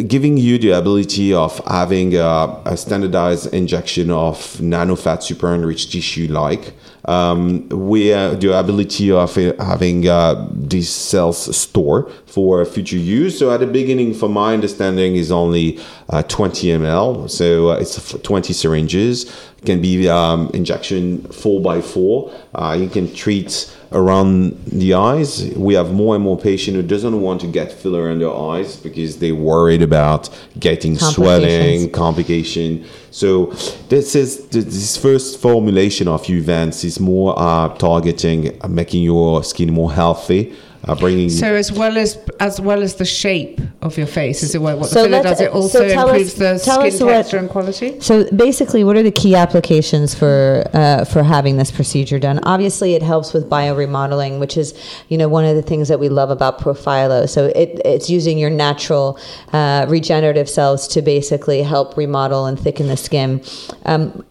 giving 0.00 0.38
you 0.38 0.58
the 0.58 0.70
ability 0.70 1.34
of 1.34 1.58
having 1.66 2.14
a, 2.16 2.62
a 2.64 2.76
standardized 2.76 3.52
injection 3.52 4.10
of 4.10 4.60
nano-fat 4.60 5.22
super 5.22 5.54
enriched 5.54 5.92
tissue 5.92 6.26
like 6.30 6.72
um, 7.04 7.68
we 7.68 8.06
have 8.06 8.40
the 8.40 8.56
ability 8.56 9.10
of 9.10 9.34
having 9.34 10.08
uh, 10.08 10.48
these 10.52 10.88
cells 10.88 11.54
store 11.56 12.08
for 12.26 12.64
future 12.64 12.96
use. 12.96 13.38
So 13.38 13.50
at 13.50 13.60
the 13.60 13.66
beginning 13.66 14.14
from 14.14 14.32
my 14.32 14.54
understanding 14.54 15.16
is 15.16 15.32
only 15.32 15.80
uh, 16.08 16.22
20 16.22 16.68
ml. 16.68 17.28
So 17.28 17.70
uh, 17.70 17.74
it's 17.74 18.12
20 18.12 18.52
syringes. 18.52 19.24
It 19.58 19.66
can 19.66 19.82
be 19.82 20.08
um, 20.08 20.50
injection 20.54 21.24
4 21.24 21.60
by 21.60 21.80
4 21.80 22.32
uh, 22.54 22.76
you 22.78 22.88
can 22.88 23.12
treat 23.12 23.74
around 23.94 24.56
the 24.66 24.94
eyes. 24.94 25.50
We 25.56 25.74
have 25.74 25.92
more 25.92 26.14
and 26.14 26.24
more 26.24 26.38
patients 26.38 26.76
who 26.76 26.82
doesn't 26.82 27.20
want 27.20 27.40
to 27.42 27.46
get 27.46 27.72
filler 27.72 28.10
in 28.10 28.18
their 28.18 28.34
eyes 28.34 28.76
because 28.76 29.18
they're 29.18 29.34
worried 29.34 29.82
about 29.82 30.28
getting 30.58 30.98
swelling, 30.98 31.90
complication. 31.90 32.84
So 33.10 33.46
this 33.88 34.14
is 34.14 34.48
this 34.48 34.96
first 34.96 35.40
formulation 35.40 36.08
of 36.08 36.22
Juvence 36.22 36.84
is 36.84 36.98
more 36.98 37.34
uh, 37.38 37.68
targeting 37.76 38.58
uh, 38.62 38.68
making 38.68 39.02
your 39.02 39.44
skin 39.44 39.72
more 39.72 39.92
healthy 39.92 40.54
uh, 40.84 40.94
bringing. 40.94 41.30
So 41.30 41.54
as 41.54 41.70
well 41.70 41.96
as 41.96 42.18
as 42.40 42.60
well 42.60 42.82
as 42.82 42.96
the 42.96 43.04
shape 43.04 43.60
of 43.82 43.96
your 43.96 44.06
face, 44.06 44.42
is 44.42 44.54
it 44.54 44.60
what, 44.60 44.78
what 44.78 44.90
so 44.90 45.02
the 45.02 45.10
filler 45.10 45.22
does? 45.22 45.40
It 45.40 45.50
also 45.52 45.88
so 45.88 46.02
improves 46.02 46.40
us, 46.40 46.64
the 46.64 46.72
skin 46.72 47.06
texture 47.06 47.36
what, 47.36 47.42
and 47.42 47.50
quality. 47.50 48.00
So 48.00 48.28
basically, 48.30 48.82
what 48.82 48.96
are 48.96 49.02
the 49.02 49.12
key 49.12 49.34
applications 49.34 50.14
for 50.14 50.68
uh, 50.72 51.04
for 51.04 51.22
having 51.22 51.56
this 51.56 51.70
procedure 51.70 52.18
done? 52.18 52.40
Obviously, 52.42 52.94
it 52.94 53.02
helps 53.02 53.32
with 53.32 53.48
bioremodeling, 53.48 54.40
which 54.40 54.56
is 54.56 54.74
you 55.08 55.16
know 55.16 55.28
one 55.28 55.44
of 55.44 55.54
the 55.54 55.62
things 55.62 55.88
that 55.88 56.00
we 56.00 56.08
love 56.08 56.30
about 56.30 56.58
Profhilo. 56.58 57.28
So 57.28 57.46
it, 57.46 57.80
it's 57.84 58.10
using 58.10 58.38
your 58.38 58.50
natural 58.50 59.18
uh, 59.52 59.86
regenerative 59.88 60.48
cells 60.48 60.88
to 60.88 61.02
basically 61.02 61.62
help 61.62 61.96
remodel 61.96 62.46
and 62.46 62.58
thicken 62.58 62.88
the 62.88 62.96
skin. 62.96 63.44
Um, 63.84 64.24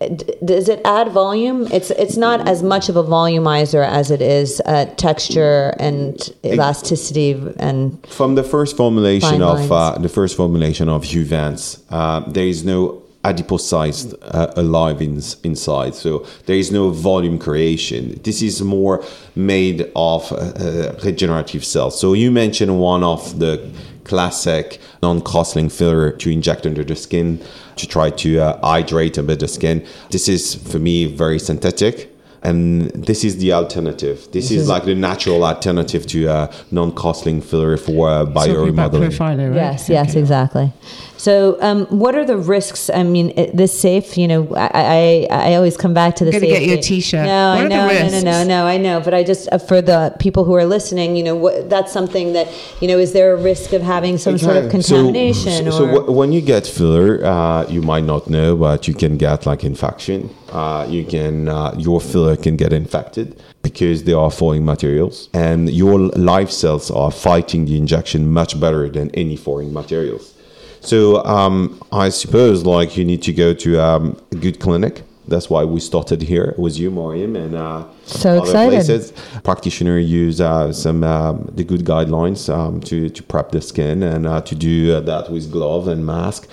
does 0.44 0.68
it 0.68 0.82
add 0.84 1.12
volume? 1.12 1.68
It's 1.72 1.92
it's 1.92 2.18
not 2.18 2.48
as 2.48 2.62
much 2.62 2.90
of 2.90 2.98
a 2.98 3.04
volumizer 3.04 3.88
as 3.88 4.12
it 4.12 4.22
is 4.22 4.62
uh, 4.66 4.86
texture 4.98 5.74
and 5.80 6.20
elasticity 6.44 7.32
and 7.58 8.06
from 8.08 8.36
the 8.36 8.44
first 8.44 8.76
formulation 8.76 9.42
of 9.42 9.72
uh, 9.72 9.98
the 9.98 10.10
first 10.10 10.36
formulation 10.36 10.90
of 10.90 11.04
Juvence, 11.04 11.82
uh, 11.90 12.22
there 12.22 12.48
is 12.48 12.64
no 12.64 13.02
adipocytes 13.24 14.16
uh, 14.24 14.52
alive 14.56 15.02
in, 15.02 15.22
inside, 15.44 15.94
so 15.94 16.26
there 16.48 16.56
is 16.56 16.72
no 16.72 16.90
volume 16.90 17.38
creation. 17.38 18.20
This 18.24 18.42
is 18.42 18.62
more 18.64 19.04
made 19.36 19.92
of 19.96 20.32
uh, 20.32 20.36
uh, 20.36 21.00
regenerative 21.04 21.64
cells. 21.64 22.00
So 22.00 22.14
you 22.14 22.32
mentioned 22.32 22.80
one 22.80 23.04
of 23.04 23.38
the 23.38 23.72
classic 24.04 24.80
non-crosslinked 25.04 25.72
filler 25.72 26.12
to 26.12 26.32
inject 26.32 26.66
under 26.66 26.84
the 26.84 26.96
skin 26.96 27.40
to 27.76 27.88
try 27.88 28.10
to 28.10 28.40
uh, 28.40 28.60
hydrate 28.66 29.18
a 29.20 29.24
bit 29.24 29.40
the 29.40 29.48
skin. 29.48 29.86
This 30.10 30.28
is 30.28 30.56
for 30.56 30.80
me 30.80 31.06
very 31.06 31.38
synthetic 31.38 32.11
and 32.44 32.90
this 32.92 33.24
is 33.24 33.38
the 33.38 33.54
alternative. 33.54 34.18
This, 34.32 34.50
this 34.50 34.52
is, 34.52 34.62
is, 34.64 34.70
like 34.70 34.86
the 34.86 34.96
natural 34.96 35.44
alternative 35.44 36.08
to 36.08 36.26
a 36.26 36.54
non-crosslinked 36.72 37.44
filler 37.44 37.78
for 37.78 38.10
uh, 38.10 38.26
bioremodeling. 38.26 39.20
Right? 39.20 39.56
Yes, 39.56 39.90
yes, 39.90 40.12
okay. 40.12 40.20
exactly. 40.20 40.74
So, 41.22 41.56
um, 41.62 41.86
what 41.86 42.16
are 42.16 42.26
the 42.26 42.36
risks? 42.36 42.90
I 42.90 43.04
mean, 43.04 43.28
this 43.54 43.80
safe. 43.80 44.18
You 44.18 44.28
know, 44.28 44.56
I, 44.56 45.28
I, 45.30 45.52
I 45.52 45.54
always 45.54 45.78
come 45.78 45.94
back 45.94 46.16
to 46.16 46.26
the. 46.26 46.32
Gonna 46.32 46.48
get 46.48 46.64
you 46.64 46.74
a 46.74 46.82
T-shirt. 46.82 47.28
No, 47.28 47.58
what 47.58 47.66
I 47.66 47.68
know, 47.68 47.88
no, 47.88 48.10
no, 48.10 48.22
no, 48.22 48.44
no, 48.44 48.66
I 48.66 48.78
know. 48.78 49.02
But 49.02 49.14
I 49.14 49.24
just 49.24 49.48
uh, 49.52 49.60
for 49.60 49.84
the 49.84 50.16
people 50.18 50.46
who 50.46 50.56
are 50.56 50.66
listening, 50.66 51.16
you 51.16 51.22
know, 51.22 51.36
what, 51.36 51.70
that's 51.70 51.92
something 51.92 52.34
that 52.34 52.48
you 52.82 52.88
know. 52.88 52.98
Is 52.98 53.14
there 53.14 53.36
a 53.36 53.40
risk 53.40 53.72
of 53.72 53.84
having 53.84 54.18
some 54.18 54.34
okay. 54.34 54.46
sort 54.46 54.58
of 54.58 54.72
contamination? 54.72 55.66
So, 55.66 55.70
so, 55.70 55.78
so 55.78 55.86
w- 55.86 56.12
when 56.12 56.32
you 56.32 56.42
get 56.42 56.66
filler, 56.66 57.24
uh, 57.24 57.68
you 57.70 57.84
might 57.84 58.04
not 58.04 58.28
know, 58.28 58.56
but 58.56 58.88
you 58.88 58.96
can 58.96 59.18
get 59.18 59.46
like 59.46 59.64
infection. 59.64 60.34
Uh, 60.50 60.88
you 60.90 61.06
can 61.06 61.48
uh, 61.48 61.76
your 61.78 62.02
filler 62.02 62.36
can 62.36 62.56
get 62.58 62.74
infected 62.74 63.40
because 63.62 64.06
they 64.06 64.14
are 64.14 64.32
foreign 64.32 64.66
materials, 64.66 65.30
and 65.36 65.70
your 65.70 66.00
live 66.00 66.52
cells 66.52 66.90
are 66.90 67.12
fighting 67.12 67.66
the 67.66 67.78
injection 67.78 68.34
much 68.34 68.60
better 68.60 68.90
than 68.90 69.12
any 69.12 69.36
foreign 69.36 69.72
materials. 69.72 70.34
So 70.82 71.24
um, 71.26 71.82
I 71.92 72.10
suppose 72.10 72.66
like 72.66 72.98
you 72.98 73.06
need 73.06 73.22
to 73.24 73.34
go 73.34 73.54
to 73.54 73.80
um, 73.80 74.22
a 74.32 74.36
good 74.36 74.60
clinic. 74.60 75.04
That's 75.28 75.50
why 75.50 75.64
we 75.64 75.80
started 75.80 76.24
here 76.24 76.56
with 76.58 76.78
you, 76.78 76.92
Maryam, 76.92 77.36
and 77.36 77.56
uh, 77.56 77.86
so 78.04 78.32
other 78.32 78.40
excited. 78.40 78.86
places. 78.86 79.14
Practitioner 79.44 79.98
use 80.00 80.42
uh, 80.42 80.74
some 80.74 81.04
um, 81.04 81.50
the 81.54 81.64
good 81.64 81.86
guidelines 81.86 82.54
um, 82.54 82.82
to 82.82 83.08
to 83.10 83.24
prep 83.24 83.52
the 83.52 83.62
skin 83.62 84.04
and 84.04 84.28
uh, 84.28 84.42
to 84.42 84.56
do 84.56 84.96
uh, 84.96 85.00
that 85.02 85.32
with 85.32 85.52
glove 85.52 85.88
and 85.88 86.06
mask. 86.06 86.50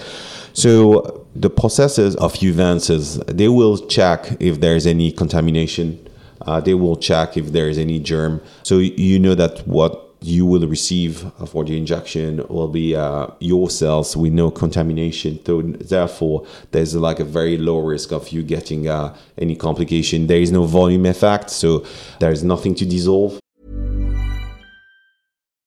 So 0.53 1.27
the 1.35 1.51
processes 1.51 2.15
of 2.17 2.35
Juvences, 2.35 3.17
they 3.27 3.49
will 3.49 3.79
check 3.87 4.37
if 4.41 4.61
there's 4.61 4.87
any 4.87 5.13
contamination. 5.13 6.07
Uh, 6.43 6.61
they 6.61 6.75
will 6.75 6.97
check 6.97 7.37
if 7.37 7.53
there 7.53 7.69
is 7.69 7.79
any 7.79 7.99
germ. 7.99 8.41
So 8.63 8.79
you 8.79 9.19
know 9.19 9.35
that 9.35 9.67
what 9.67 10.08
you 10.21 10.47
will 10.47 10.67
receive 10.67 11.31
for 11.47 11.65
the 11.65 11.77
injection 11.77 12.45
will 12.49 12.69
be 12.69 12.97
uh, 12.97 13.29
your 13.41 13.71
cells 13.71 14.17
with 14.17 14.33
no 14.33 14.51
contamination. 14.51 15.39
So 15.45 15.63
therefore, 15.63 16.47
there's 16.71 16.95
like 16.95 17.21
a 17.21 17.25
very 17.25 17.57
low 17.57 17.79
risk 17.79 18.13
of 18.13 18.31
you 18.31 18.43
getting 18.43 18.89
uh, 18.89 19.17
any 19.37 19.57
complication. 19.57 20.27
There 20.27 20.41
is 20.41 20.51
no 20.51 20.65
volume 20.65 21.07
effect, 21.07 21.51
so 21.51 21.85
there 22.21 22.33
is 22.33 22.43
nothing 22.43 22.75
to 22.77 22.87
dissolve. 22.87 23.39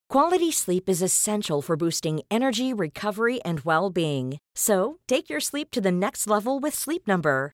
Quality 0.09 0.51
sleep 0.51 0.89
is 0.89 1.01
essential 1.01 1.61
for 1.61 1.77
boosting 1.77 2.21
energy, 2.29 2.73
recovery, 2.73 3.41
and 3.45 3.61
well-being. 3.61 4.39
So 4.53 4.97
take 5.07 5.29
your 5.29 5.39
sleep 5.39 5.71
to 5.71 5.79
the 5.79 5.91
next 5.91 6.27
level 6.27 6.59
with 6.59 6.75
Sleep 6.75 7.07
Number. 7.07 7.53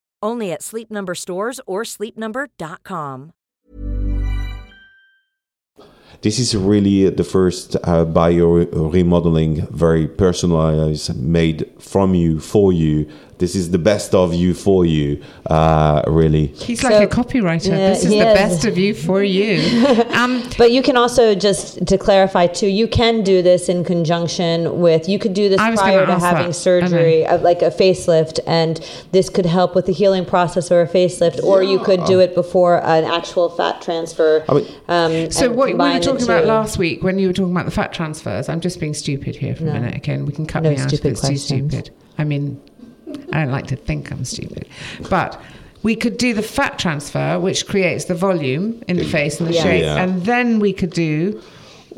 Only 0.23 0.51
at 0.51 0.61
Sleep 0.63 0.89
Number 0.91 1.15
stores 1.15 1.59
or 1.65 1.83
sleepnumber.com. 1.83 3.33
This 6.21 6.37
is 6.37 6.55
really 6.55 7.09
the 7.09 7.23
first 7.23 7.75
uh, 7.83 8.05
bio 8.05 8.65
remodeling, 8.67 9.65
very 9.71 10.07
personalized, 10.07 11.15
made 11.19 11.71
from 11.79 12.13
you 12.13 12.39
for 12.39 12.71
you 12.71 13.09
this 13.41 13.55
is 13.55 13.71
the 13.71 13.79
best 13.79 14.13
of 14.13 14.35
you 14.35 14.53
for 14.53 14.85
you, 14.85 15.21
uh, 15.47 16.03
really. 16.07 16.47
He's 16.47 16.83
like 16.83 17.03
a 17.03 17.13
copywriter. 17.13 17.71
this 17.71 18.03
is 18.03 18.11
the 18.11 18.19
is. 18.19 18.33
best 18.35 18.65
of 18.65 18.77
you 18.77 18.93
for 18.93 19.21
you. 19.21 19.51
Um, 20.11 20.43
but 20.57 20.71
you 20.71 20.83
can 20.83 20.97
also 20.97 21.33
just 21.33 21.87
to 21.87 21.97
clarify 21.97 22.45
too, 22.45 22.67
you 22.67 22.87
can 22.87 23.23
do 23.23 23.41
this 23.41 23.69
in 23.69 23.83
conjunction 23.83 24.79
with. 24.79 25.09
You 25.09 25.17
could 25.17 25.33
do 25.33 25.49
this 25.49 25.57
prior 25.57 26.05
to 26.05 26.19
having 26.19 26.47
that. 26.47 26.53
surgery, 26.53 27.25
uh, 27.25 27.39
like 27.39 27.61
a 27.61 27.71
facelift, 27.71 28.39
and 28.45 28.77
this 29.11 29.29
could 29.29 29.47
help 29.47 29.73
with 29.73 29.87
the 29.87 29.93
healing 29.93 30.25
process 30.25 30.69
or 30.69 30.81
a 30.81 30.87
facelift, 30.87 31.41
or 31.43 31.63
you 31.63 31.79
could 31.79 32.03
do 32.05 32.19
it 32.19 32.35
before 32.35 32.83
an 32.83 33.05
actual 33.05 33.49
fat 33.49 33.81
transfer. 33.81 34.45
I 34.47 34.53
mean, 34.53 34.67
um, 34.87 35.31
so 35.31 35.49
what 35.49 35.67
we 35.67 35.73
were 35.73 35.99
talking 35.99 36.23
about 36.23 36.45
last 36.45 36.77
week 36.77 37.01
when 37.01 37.17
you 37.17 37.27
were 37.27 37.33
talking 37.33 37.51
about 37.51 37.65
the 37.65 37.71
fat 37.71 37.93
transfers? 37.93 38.49
I'm 38.49 38.61
just 38.61 38.79
being 38.79 38.93
stupid 38.93 39.35
here 39.35 39.55
for 39.55 39.63
no. 39.63 39.71
a 39.71 39.73
minute. 39.75 39.95
Again, 39.95 40.25
we 40.25 40.33
can 40.33 40.45
cut 40.45 40.61
no 40.61 40.69
me 40.69 40.77
out 40.77 40.93
if 40.93 41.03
it's 41.05 41.27
too 41.27 41.37
stupid. 41.37 41.89
I 42.17 42.23
mean, 42.23 42.61
I 43.33 43.43
don't 43.43 43.51
like 43.51 43.67
to 43.67 43.75
think 43.75 44.11
I'm 44.11 44.25
stupid. 44.25 44.67
But 45.09 45.41
we 45.83 45.95
could 45.95 46.17
do 46.17 46.33
the 46.33 46.43
fat 46.43 46.77
transfer, 46.77 47.39
which 47.39 47.67
creates 47.67 48.05
the 48.05 48.15
volume 48.15 48.83
in 48.87 48.97
the 48.97 49.05
face 49.05 49.39
and 49.39 49.49
the 49.49 49.53
yeah. 49.53 49.63
shape, 49.63 49.83
yeah. 49.83 50.03
and 50.03 50.23
then 50.25 50.59
we 50.59 50.73
could 50.73 50.91
do 50.91 51.41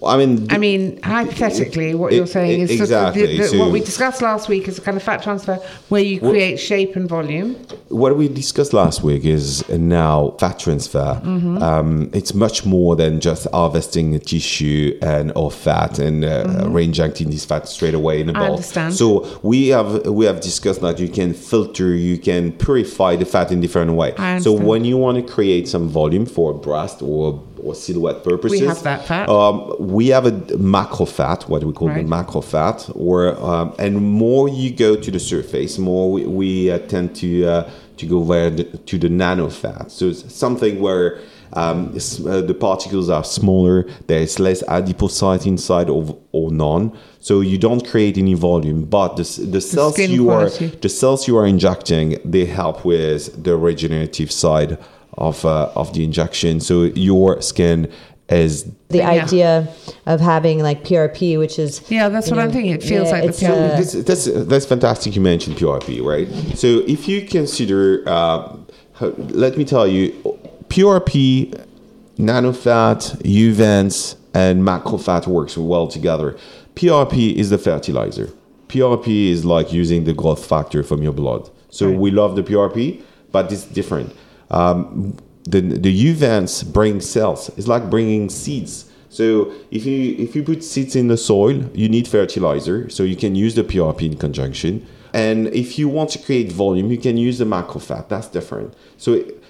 I 0.06 0.18
mean, 0.18 0.48
I 0.50 0.58
mean, 0.58 1.00
hypothetically, 1.04 1.96
what 1.96 2.12
it- 2.14 2.18
you're 2.18 2.28
saying 2.28 2.62
it- 2.62 2.72
is 2.72 2.82
exactly, 2.82 3.38
the, 3.38 3.48
the, 3.48 3.60
what 3.60 3.72
we 3.72 3.80
discussed 3.80 4.22
last 4.22 4.50
week 4.50 4.68
is 4.68 4.78
a 4.78 4.82
kind 4.82 4.98
of 4.98 5.04
fat 5.04 5.22
transfer 5.24 5.56
where 5.90 6.02
you 6.02 6.20
create 6.20 6.58
shape 6.58 6.96
and 6.96 7.08
volume. 7.10 7.56
what 7.90 8.18
we 8.18 8.28
discussed 8.28 8.74
last 8.74 9.04
week 9.04 9.24
is 9.26 9.68
now 9.70 10.36
fat 10.40 10.60
transfer. 10.60 11.22
Mm-hmm. 11.24 11.62
Um, 11.62 12.10
it's 12.14 12.34
much 12.34 12.66
more 12.66 12.96
than 12.96 13.20
just 13.20 13.48
harvesting 13.52 14.12
the 14.12 14.20
tissue 14.20 14.98
and 15.02 15.32
or 15.36 15.52
fat 15.52 16.00
and 16.00 16.26
uh, 16.26 16.44
reinjecting 16.68 17.28
this 17.32 17.46
fat 17.46 17.68
straight 17.68 17.94
away 17.94 18.22
in 18.22 18.30
a 18.30 18.34
Mm-hmm. 18.34 18.42
I 18.42 18.46
bowl. 18.48 18.56
understand. 18.56 18.94
So 18.96 19.40
we 19.44 19.68
have 19.70 20.08
we 20.08 20.26
have 20.26 20.42
discussed 20.42 20.82
that 20.82 21.00
you 21.00 21.08
can 21.08 21.34
filter, 21.34 21.94
you 21.96 22.18
can 22.18 22.52
purify 22.54 23.16
the 23.16 23.26
fat 23.26 23.52
in 23.52 23.62
different 23.62 23.92
way. 23.94 24.14
I 24.18 24.40
So 24.40 24.52
when 24.54 24.84
you 24.86 24.98
want 24.98 25.16
to 25.26 25.34
create 25.34 25.68
some 25.68 25.88
volume 25.88 26.26
for 26.26 26.54
breast 26.54 27.02
or 27.02 27.42
or 27.64 27.76
silhouette 27.76 28.24
purposes, 28.24 28.62
We 28.62 28.68
have 28.68 28.84
that 28.84 29.06
fat. 29.06 29.30
Um, 29.30 29.76
we 29.80 30.08
have 30.10 30.26
a 30.26 30.58
macro 30.58 31.06
fat, 31.06 31.48
what 31.50 31.64
we 31.64 31.74
call 31.74 31.90
the 31.90 32.04
macro 32.04 32.42
fat, 32.42 32.90
or 32.94 33.38
um, 33.40 33.74
and 33.80 33.98
more 33.98 34.50
you 34.50 34.72
go 34.72 34.96
to 34.96 35.12
the 35.12 35.20
surface, 35.20 35.78
more 35.78 36.12
we, 36.12 36.26
we 36.26 36.72
uh, 36.72 36.80
tend 36.80 37.16
to 37.18 37.46
uh, 37.46 37.72
to 37.98 38.06
go 38.06 38.20
where 38.20 38.50
the, 38.50 38.64
to 38.64 38.98
the 38.98 39.10
nano 39.10 39.50
fat. 39.50 39.92
So 39.92 40.08
it's 40.08 40.34
something 40.34 40.80
where 40.80 41.20
um, 41.54 41.90
uh, 41.90 42.42
the 42.42 42.56
particles 42.60 43.10
are 43.10 43.24
smaller, 43.24 43.86
there 44.08 44.22
is 44.22 44.40
less 44.40 44.64
adipocyte 44.64 45.46
inside 45.46 45.90
or, 45.90 46.18
or 46.32 46.52
none. 46.52 46.98
So 47.20 47.42
you 47.42 47.58
don't 47.58 47.88
create 47.88 48.18
any 48.18 48.34
volume, 48.34 48.86
but 48.86 49.18
the, 49.18 49.24
the 49.46 49.62
cells 49.62 49.94
skin 49.94 50.12
you 50.12 50.26
quality. 50.26 50.66
are 50.66 50.70
the 50.70 50.90
cells 50.90 51.28
you 51.28 51.38
are 51.38 51.46
injecting, 51.46 52.18
they 52.26 52.46
help 52.46 52.84
with 52.84 53.44
the 53.44 53.56
regenerative 53.56 54.32
side 54.32 54.78
of 55.18 55.46
uh, 55.46 55.70
of 55.76 55.94
the 55.94 56.04
injection. 56.04 56.60
So 56.60 56.84
your 56.84 57.42
skin 57.42 57.92
is 58.30 58.64
The 58.90 59.00
Yeah. 59.00 59.10
idea 59.24 59.68
of 60.06 60.20
having 60.22 60.60
like 60.64 60.84
PRP, 60.84 61.38
which 61.38 61.60
is 61.60 61.82
Yeah, 61.90 62.10
that's 62.10 62.30
you 62.30 62.36
what 62.36 62.44
I'm 62.46 62.52
thinking. 62.52 62.74
It 62.74 62.84
feels 62.84 63.12
like 63.12 63.26
the 63.26 63.32
PRP. 63.32 63.74
uh, 63.74 63.78
this, 63.78 63.92
that's 63.94 64.26
that's 64.50 64.66
fantastic. 64.66 65.16
You 65.16 65.22
mentioned 65.22 65.58
PRP, 65.58 66.02
right? 66.02 66.28
So 66.58 66.68
if 66.88 67.08
you 67.08 67.22
consider, 67.24 68.04
uh, 68.08 68.56
let 69.46 69.58
me 69.58 69.66
tell 69.66 69.88
you, 69.88 70.12
PRP, 70.70 71.54
nanofat, 72.18 73.22
Uvence, 73.24 74.16
and 74.34 74.64
macrofat 74.64 75.28
works 75.28 75.58
well 75.58 75.88
together. 75.88 76.36
PRP 76.76 77.36
is 77.36 77.50
the 77.50 77.58
fertilizer. 77.58 78.30
PRP 78.70 79.30
is 79.30 79.46
like 79.46 79.72
using 79.74 80.06
the 80.06 80.14
growth 80.14 80.44
factor 80.46 80.82
from 80.84 81.04
your 81.04 81.14
blood. 81.14 81.50
So 81.70 81.90
we 81.92 82.10
love 82.12 82.36
the 82.36 82.44
PRP, 82.44 83.02
but 83.32 83.52
it's 83.52 83.66
different. 83.66 84.12
Um, 84.54 85.18
the 85.46 85.62
the 85.62 86.14
Uvence 86.14 86.64
bring 86.72 87.02
cells. 87.02 87.50
It's 87.58 87.68
like 87.68 87.90
bringing 87.90 88.30
seeds. 88.30 88.90
So 89.10 89.52
if 89.72 89.86
you 89.86 90.16
if 90.18 90.36
you 90.36 90.44
put 90.44 90.64
seeds 90.64 90.96
in 90.96 91.08
the 91.08 91.18
soil, 91.18 91.70
you 91.74 91.90
need 91.90 92.08
fertilizer. 92.08 92.90
So 92.90 93.04
you 93.04 93.16
can 93.16 93.36
use 93.36 93.56
the 93.56 93.64
PRP 93.64 94.02
in 94.04 94.18
conjunction. 94.18 94.86
And 95.14 95.48
if 95.48 95.78
you 95.78 95.88
want 95.90 96.10
to 96.12 96.20
create 96.20 96.52
volume, 96.52 96.90
you 96.90 96.98
can 96.98 97.18
use 97.18 97.38
the 97.38 97.46
macrofat. 97.46 98.10
That's 98.10 98.28
different. 98.28 98.74
So 98.98 99.14
it- 99.14 99.43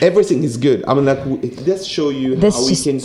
everything 0.00 0.44
is 0.44 0.56
good. 0.56 0.84
I 0.86 0.94
mean, 0.94 1.04
like 1.06 1.20
let's 1.66 1.84
show 1.86 2.10
you 2.10 2.36
This 2.36 2.54
how 2.54 2.66
we 2.66 2.76
can 2.76 2.98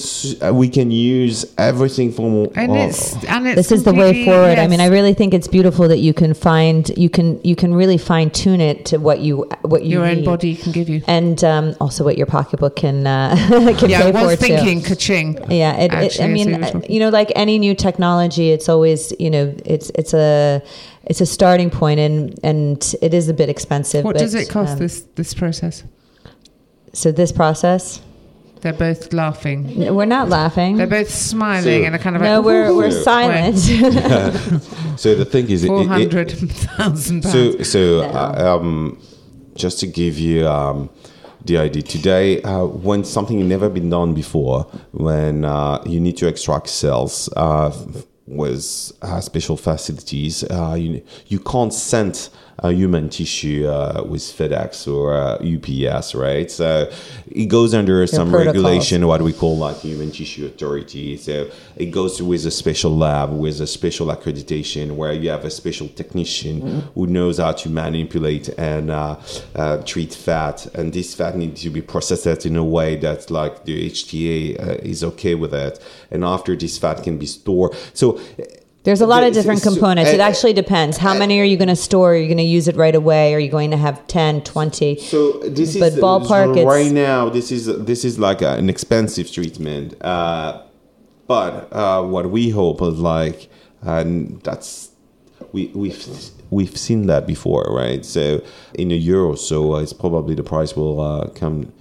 uh, 0.50 0.54
we 0.54 0.70
can 0.70 0.92
use 0.92 1.46
everything 1.58 2.12
from. 2.12 2.50
and 2.56 2.72
uh, 2.72 2.76
it's 2.76 3.14
and 3.26 3.48
it's 3.48 3.56
this 3.56 3.72
is 3.72 3.84
the 3.84 3.94
way 3.94 4.08
completely- 4.08 4.26
forward. 4.26 4.60
I 4.60 4.68
mean, 4.68 4.80
I 4.82 4.88
really 4.88 5.14
think 5.14 5.34
it's 5.34 5.48
beautiful 5.48 5.88
that 5.88 6.00
you 6.00 6.14
can 6.14 6.34
find 6.34 6.90
you 6.98 7.10
can 7.10 7.40
you 7.44 7.56
can 7.56 7.74
really 7.74 7.98
fine 7.98 8.30
tune 8.30 8.62
it 8.62 8.86
to 8.88 8.98
what 8.98 9.20
you 9.20 9.46
what 9.62 9.84
you 9.84 9.92
your 10.00 10.06
own 10.06 10.24
body 10.24 10.56
can 10.56 10.72
give 10.72 10.90
you. 10.90 11.02
and 11.08 11.44
um, 11.44 11.76
also 11.80 12.04
what 12.04 12.18
your 12.18 12.28
pocketbook 12.28 12.76
can 12.76 13.08
uh, 13.08 13.36
can 13.80 13.90
Yeah, 13.90 14.02
pay 14.02 14.10
I 14.10 14.12
for 14.12 14.28
was 14.28 14.40
too. 14.40 14.46
thinking 14.48 14.82
ka-ching. 14.82 15.38
Yeah, 15.52 15.76
it, 15.78 15.94
it, 15.94 16.22
I 16.22 16.28
mean, 16.28 16.48
we 16.48 16.54
were 16.58 16.64
uh, 16.64 16.72
talking. 16.72 16.92
you 16.92 17.00
know, 17.00 17.10
like 17.10 17.32
any 17.36 17.60
new 17.60 17.76
technology, 17.76 18.52
it's 18.52 18.70
always, 18.70 19.14
you 19.20 19.30
know, 19.30 19.54
it's 19.66 19.90
it's 19.96 20.14
a 20.14 20.62
it's 21.06 21.22
a 21.22 21.26
starting 21.26 21.70
point, 21.70 22.00
and 22.00 22.40
and 22.44 22.96
it 23.02 23.14
is 23.14 23.30
a 23.30 23.34
bit 23.34 23.50
expensive. 23.50 24.04
What 24.06 24.14
but, 24.16 24.20
does 24.20 24.34
it 24.34 24.50
cost 24.50 24.74
um, 24.74 24.80
this 24.80 25.02
this 25.16 25.34
process? 25.34 25.84
So 26.94 27.12
this 27.12 27.32
process, 27.32 28.02
They're 28.62 28.72
both 28.72 29.12
laughing. 29.12 29.66
N- 29.84 29.96
we're 29.96 30.06
not 30.06 30.30
laughing. 30.30 30.78
They're 30.78 30.88
both 30.88 31.10
smiling 31.10 31.82
So- 31.82 31.86
and 31.88 31.96
a 31.96 32.00
kind 32.00 32.16
of 32.16 32.22
no, 32.22 32.38
like, 32.38 32.46
we're 32.46 32.74
we're 32.76 32.90
Wait. 32.90 33.04
silent. 33.04 33.58
so 34.98 35.16
the 35.16 35.26
thing 35.26 35.50
is, 35.50 35.64
it- 35.66 35.72
it- 35.72 35.82
it- 35.82 35.88
hundred 35.88 36.32
thousand 36.32 37.24
pounds. 37.24 37.34
So, 37.34 37.62
so 37.64 38.02
uh, 38.04 38.58
um, 38.62 38.98
just 39.56 39.80
to 39.82 39.88
give 39.88 40.18
you 40.18 40.48
um, 40.48 40.90
the 41.46 41.58
idea, 41.58 41.82
today, 41.82 42.42
uh, 42.44 42.64
when 42.66 43.04
something 43.04 43.46
never 43.50 43.70
been 43.70 43.90
done 43.90 44.14
before, 44.14 44.64
when 44.92 45.44
uh, 45.44 45.84
you 45.86 46.00
need 46.00 46.16
to 46.18 46.28
extract 46.28 46.70
cells 46.70 47.28
uh, 47.36 47.70
with 48.28 48.94
uh, 49.02 49.20
special 49.20 49.58
facilities, 49.58 50.44
uh, 50.46 50.76
you 50.80 51.02
you 51.28 51.40
can't 51.40 51.74
send 51.74 52.30
uh, 52.62 52.70
human 52.70 53.10
tissue 53.10 53.68
uh, 53.68 54.04
with 54.08 54.22
FedEx 54.22 54.88
or 54.88 55.14
uh, 55.14 55.38
UPS, 55.38 56.16
right? 56.16 56.50
So 56.50 56.92
it 57.28 57.46
goes 57.46 57.74
under 57.74 58.06
some 58.08 58.30
protocols. 58.30 58.64
regulation, 58.64 59.08
what 59.08 59.22
we 59.22 59.34
call 59.34 59.58
like 59.58 59.78
human 59.78 60.12
tissue 60.12 60.46
authority. 60.46 61.18
So 61.18 61.50
it 61.76 61.88
goes 61.88 62.22
with 62.22 62.46
a 62.46 62.52
special 62.52 62.96
lab 62.96 63.32
with 63.32 63.60
a 63.62 63.68
special 63.68 64.08
accreditation 64.08 64.96
where 64.96 65.14
you 65.14 65.30
have 65.30 65.46
a 65.46 65.50
special 65.50 65.88
technician 65.90 66.82
who 66.96 67.08
knows 67.08 67.38
how 67.40 67.52
to 67.54 67.70
manipulate 67.70 68.50
and 68.58 68.92
uh, 68.92 69.20
uh, 69.56 69.78
treat 69.78 70.14
fat. 70.14 70.66
And 70.76 70.94
this 70.94 71.16
fat 71.16 71.36
needs 71.36 71.62
to 71.62 71.70
be 71.70 71.82
processed 71.82 72.46
in 72.46 72.56
a 72.56 72.64
way 72.64 72.96
that 72.98 73.30
like 73.32 73.66
the 73.66 73.90
HTA 73.90 74.60
uh, 74.60 74.72
is 74.84 75.04
okay 75.04 75.36
with 75.36 75.54
it. 75.54 75.80
And 76.12 76.24
after 76.24 76.56
this 76.56 76.78
fat 76.78 77.04
can 77.04 77.18
be 77.18 77.26
stored. 77.26 77.76
So 77.94 78.20
There's 78.84 79.00
a 79.00 79.08
lot 79.08 79.24
of 79.24 79.34
different 79.34 79.64
components. 79.64 80.12
It 80.12 80.20
actually 80.20 80.54
depends. 80.54 80.98
How 80.98 81.14
many 81.14 81.40
are 81.40 81.46
you 81.46 81.56
going 81.56 81.70
to 81.70 81.76
store? 81.76 82.14
Are 82.14 82.18
you 82.18 82.28
going 82.28 82.38
to 82.38 82.44
use 82.44 82.68
it 82.68 82.76
right 82.76 82.94
away? 82.94 83.34
Are 83.34 83.40
you 83.40 83.50
going 83.50 83.72
to 83.72 83.78
have 83.78 84.06
10, 84.08 84.44
20? 84.44 84.98
So 85.00 85.40
this 85.40 85.78
But 85.80 85.94
is 85.94 86.00
ballpark, 86.00 86.56
so 86.56 86.66
right 86.66 86.92
now. 86.92 87.30
This 87.30 87.52
is 87.52 87.66
this 87.86 88.04
is 88.04 88.20
like 88.20 88.42
an 88.42 88.70
expensive 88.70 89.32
treatment, 89.32 89.96
uh, 90.04 90.64
but 91.28 91.72
uh, 91.72 92.04
what 92.04 92.30
we 92.30 92.50
hope 92.50 92.82
is 92.82 93.00
like, 93.00 93.50
and 93.82 94.42
that's 94.42 94.92
we 95.54 95.68
we've 95.68 96.06
we've 96.50 96.78
seen 96.78 97.08
that 97.08 97.26
before, 97.26 97.66
right? 97.70 98.04
So 98.04 98.44
in 98.74 98.92
a 98.92 98.96
year 98.96 99.22
or 99.22 99.38
so, 99.38 99.76
uh, 99.76 99.80
it's 99.82 99.94
probably 99.94 100.36
the 100.36 100.44
price 100.44 100.76
will 100.76 101.00
uh, 101.00 101.28
come 101.30 101.72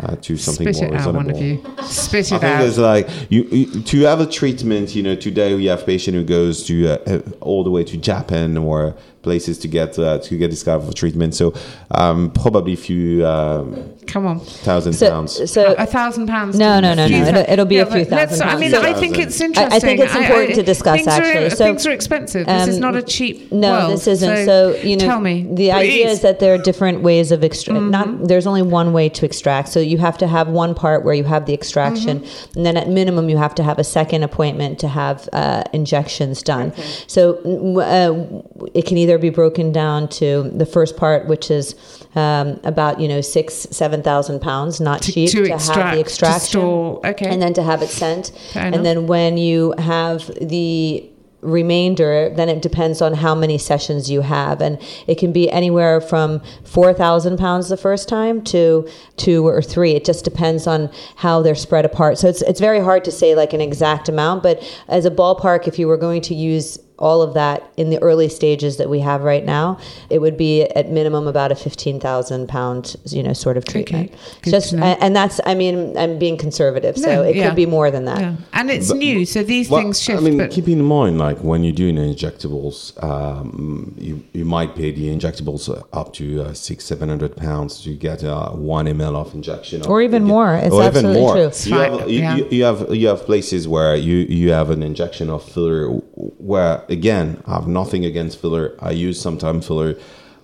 uh, 0.00 0.16
to 0.16 0.36
something 0.36 0.72
Spit 0.72 0.88
more 0.88 0.94
it 0.94 1.00
out, 1.00 1.14
one 1.14 1.30
of 1.30 1.38
you. 1.38 1.62
Spit 1.82 2.26
I 2.32 2.38
think 2.38 2.44
out. 2.44 2.58
there's 2.60 2.78
like 2.78 3.08
you, 3.30 3.44
you 3.44 3.82
to 3.82 4.00
have 4.02 4.20
a 4.20 4.26
treatment. 4.26 4.94
You 4.94 5.02
know, 5.02 5.14
today 5.16 5.54
we 5.54 5.66
have 5.66 5.84
patient 5.84 6.14
who 6.16 6.24
goes 6.24 6.64
to 6.66 6.88
uh, 6.88 7.20
all 7.40 7.64
the 7.64 7.70
way 7.70 7.84
to 7.84 7.96
Japan 7.96 8.56
or 8.56 8.94
places 9.22 9.58
to 9.58 9.68
get 9.68 9.98
uh, 9.98 10.18
to 10.18 10.36
get 10.38 10.50
this 10.50 10.62
kind 10.62 10.82
of 10.82 10.94
treatment. 10.94 11.34
So 11.34 11.52
um, 11.90 12.30
probably 12.30 12.72
a 12.74 12.76
few 12.76 13.26
um, 13.26 13.94
Come 14.06 14.26
on. 14.26 14.40
thousand 14.40 14.92
So, 14.94 15.10
pounds. 15.10 15.50
so 15.50 15.74
a 15.76 15.86
thousand 15.86 16.26
pounds. 16.28 16.58
No, 16.58 16.80
no, 16.80 16.94
no, 16.94 17.06
no. 17.08 17.16
It'll- 17.28 17.52
it'll 17.52 17.64
be 17.66 17.78
a 17.78 17.86
few 17.86 18.04
but 18.04 18.10
let's- 18.10 18.38
thousand 18.38 18.48
I 18.48 18.56
mean, 18.58 18.72
pounds. 18.72 18.84
I 18.86 18.92
think 18.94 19.18
it's 19.18 19.40
I- 19.40 19.76
I 19.76 19.78
think 19.80 20.00
it's 20.00 20.14
important 20.14 20.54
to 20.54 20.62
discuss, 20.62 20.96
things 20.96 21.08
actually. 21.08 21.44
Are, 21.46 21.50
So, 21.50 21.64
things 21.66 21.86
are 21.86 21.90
expensive. 21.92 22.46
This 22.46 22.68
is 22.68 22.76
um, 22.76 22.80
not 22.80 22.96
a 22.96 23.02
cheap. 23.02 23.50
No, 23.52 23.70
world, 23.72 23.92
this 23.92 24.06
isn't. 24.06 24.46
So, 24.46 24.74
you 24.76 24.96
know, 24.96 25.04
tell 25.06 25.20
me. 25.20 25.46
the 25.52 25.72
idea 25.72 26.04
please. 26.06 26.12
is 26.12 26.20
that 26.22 26.38
there 26.40 26.54
are 26.54 26.58
different 26.58 27.02
ways 27.02 27.32
of 27.32 27.42
extract. 27.44 27.80
Mm-hmm. 27.80 27.90
Not 27.90 28.28
there's 28.28 28.46
only 28.46 28.62
one 28.62 28.92
way 28.92 29.08
to 29.10 29.26
extract. 29.26 29.68
So 29.68 29.80
you 29.80 29.98
have 29.98 30.16
to 30.18 30.26
have 30.26 30.48
one 30.48 30.74
part 30.74 31.04
where 31.04 31.14
you 31.14 31.24
have 31.24 31.46
the 31.46 31.54
extraction, 31.54 32.20
Mm-hmm. 32.20 32.56
and 32.58 32.66
then 32.66 32.76
at 32.76 32.88
minimum 32.88 33.28
you 33.28 33.36
have 33.36 33.54
to 33.56 33.62
have 33.62 33.78
a 33.78 33.84
second 33.84 34.22
appointment 34.22 34.78
to 34.80 34.88
have 34.88 35.28
uh, 35.32 35.64
injections 35.72 36.42
done. 36.42 36.72
So 37.06 37.34
mm, 37.44 37.78
uh, 37.78 38.68
it 38.74 38.86
can 38.86 38.96
either 38.96 39.07
be 39.16 39.30
broken 39.30 39.72
down 39.72 40.08
to 40.08 40.50
the 40.54 40.66
first 40.66 40.96
part, 40.98 41.26
which 41.28 41.50
is 41.50 41.74
um, 42.14 42.60
about 42.64 43.00
you 43.00 43.08
know 43.08 43.22
six 43.22 43.54
seven 43.54 44.02
thousand 44.02 44.40
pounds, 44.40 44.80
not 44.80 45.00
To- 45.02 45.12
cheap 45.12 45.30
to 45.30 45.42
have 45.44 45.52
extract, 45.52 45.90
the 45.92 45.94
to 45.94 46.00
extraction, 46.00 46.40
store, 46.60 47.06
okay. 47.06 47.28
and 47.30 47.40
then 47.40 47.54
to 47.54 47.62
have 47.62 47.80
it 47.80 47.88
sent, 47.88 48.32
Fair 48.52 48.66
enough. 48.66 48.76
and 48.76 48.84
then 48.84 49.06
when 49.06 49.38
you 49.38 49.72
have 49.78 50.26
the 50.40 51.08
remainder 51.40 52.32
then 52.34 52.48
it 52.48 52.60
depends 52.62 53.00
on 53.00 53.14
how 53.14 53.32
many 53.32 53.56
sessions 53.56 54.10
you 54.10 54.22
have. 54.22 54.60
And 54.60 54.76
it 55.06 55.18
can 55.18 55.32
be 55.32 55.48
anywhere 55.48 56.00
from 56.00 56.42
4000 56.64 57.38
pounds 57.38 57.68
the 57.68 57.76
first 57.76 58.08
time 58.08 58.42
to 58.46 58.88
two 59.16 59.46
or 59.46 59.62
three. 59.62 59.92
It 59.92 60.04
just 60.04 60.24
depends 60.24 60.66
on 60.66 60.90
how 61.14 61.40
they're 61.42 61.54
spread 61.54 61.84
apart. 61.84 62.18
So 62.18 62.28
it's, 62.28 62.42
it's 62.42 62.58
very 62.58 62.80
hard 62.80 63.04
to 63.04 63.12
say 63.12 63.36
like 63.36 63.52
an 63.52 63.60
exact 63.60 64.08
amount 64.08 64.42
but 64.42 64.60
as 64.88 65.04
a 65.04 65.12
ballpark 65.12 65.68
if 65.68 65.78
you 65.78 65.86
were 65.86 65.96
going 65.96 66.22
to 66.22 66.34
use 66.34 66.76
all 66.98 67.22
of 67.22 67.34
that 67.34 67.62
in 67.76 67.90
the 67.90 67.98
early 68.02 68.28
stages 68.28 68.76
that 68.78 68.88
we 68.90 69.00
have 69.00 69.22
right 69.22 69.44
now, 69.44 69.78
it 70.10 70.20
would 70.20 70.36
be 70.36 70.62
at 70.62 70.90
minimum 70.90 71.26
about 71.26 71.52
a 71.52 71.54
fifteen 71.54 72.00
thousand 72.00 72.48
pound, 72.48 72.96
you 73.06 73.22
know, 73.22 73.32
sort 73.32 73.56
of 73.56 73.64
treatment. 73.64 74.12
Good 74.42 74.50
Just 74.50 74.70
to 74.70 74.84
and 74.84 75.14
that's, 75.14 75.40
I 75.46 75.54
mean, 75.54 75.96
I'm 75.96 76.18
being 76.18 76.36
conservative, 76.36 76.96
so 76.98 77.22
it 77.22 77.36
yeah. 77.36 77.46
could 77.46 77.56
be 77.56 77.66
more 77.66 77.90
than 77.90 78.04
that. 78.06 78.20
Yeah. 78.20 78.36
And 78.52 78.70
it's 78.70 78.92
new, 78.92 79.24
so 79.24 79.42
these 79.42 79.70
Well, 79.70 79.80
things 79.82 80.02
shift. 80.02 80.18
I 80.20 80.22
mean, 80.24 80.38
but 80.38 80.50
keep 80.50 80.68
in 80.68 80.82
mind, 80.82 81.18
like 81.18 81.38
when 81.38 81.62
you're 81.64 81.72
doing 81.72 81.96
injectables, 81.96 83.00
um, 83.02 83.94
you 83.98 84.24
you 84.32 84.44
might 84.44 84.74
pay 84.74 84.90
the 84.92 85.08
injectables 85.14 85.68
up 85.92 86.12
to 86.14 86.42
uh, 86.42 86.52
six, 86.54 86.84
seven 86.84 87.08
hundred 87.08 87.36
pounds 87.36 87.80
to 87.84 87.94
get 87.94 88.24
uh, 88.24 88.50
one 88.50 88.86
ml 88.86 89.14
of 89.16 89.34
injection, 89.34 89.84
Or 89.86 90.02
even 90.02 90.22
get- 90.24 90.28
more. 90.28 90.54
It's 90.54 90.74
or 90.74 90.82
even 90.82 91.06
absolutely 91.06 91.20
more. 91.20 91.34
true. 91.34 91.50
You 91.64 91.78
have, 91.78 92.10
you, 92.10 92.18
yeah. 92.20 92.36
you, 92.36 92.48
you 92.50 92.64
have 92.64 92.94
you 92.94 93.06
have 93.08 93.20
places 93.24 93.66
where 93.68 93.94
you 93.96 94.16
you 94.16 94.50
have 94.50 94.70
an 94.70 94.82
injection 94.82 95.30
of 95.30 95.44
filler, 95.44 96.00
where 96.18 96.84
again, 96.88 97.42
I 97.46 97.54
have 97.54 97.68
nothing 97.68 98.04
against 98.04 98.40
filler. 98.40 98.74
I 98.80 98.90
use 98.90 99.20
sometimes 99.20 99.66
filler. 99.66 99.94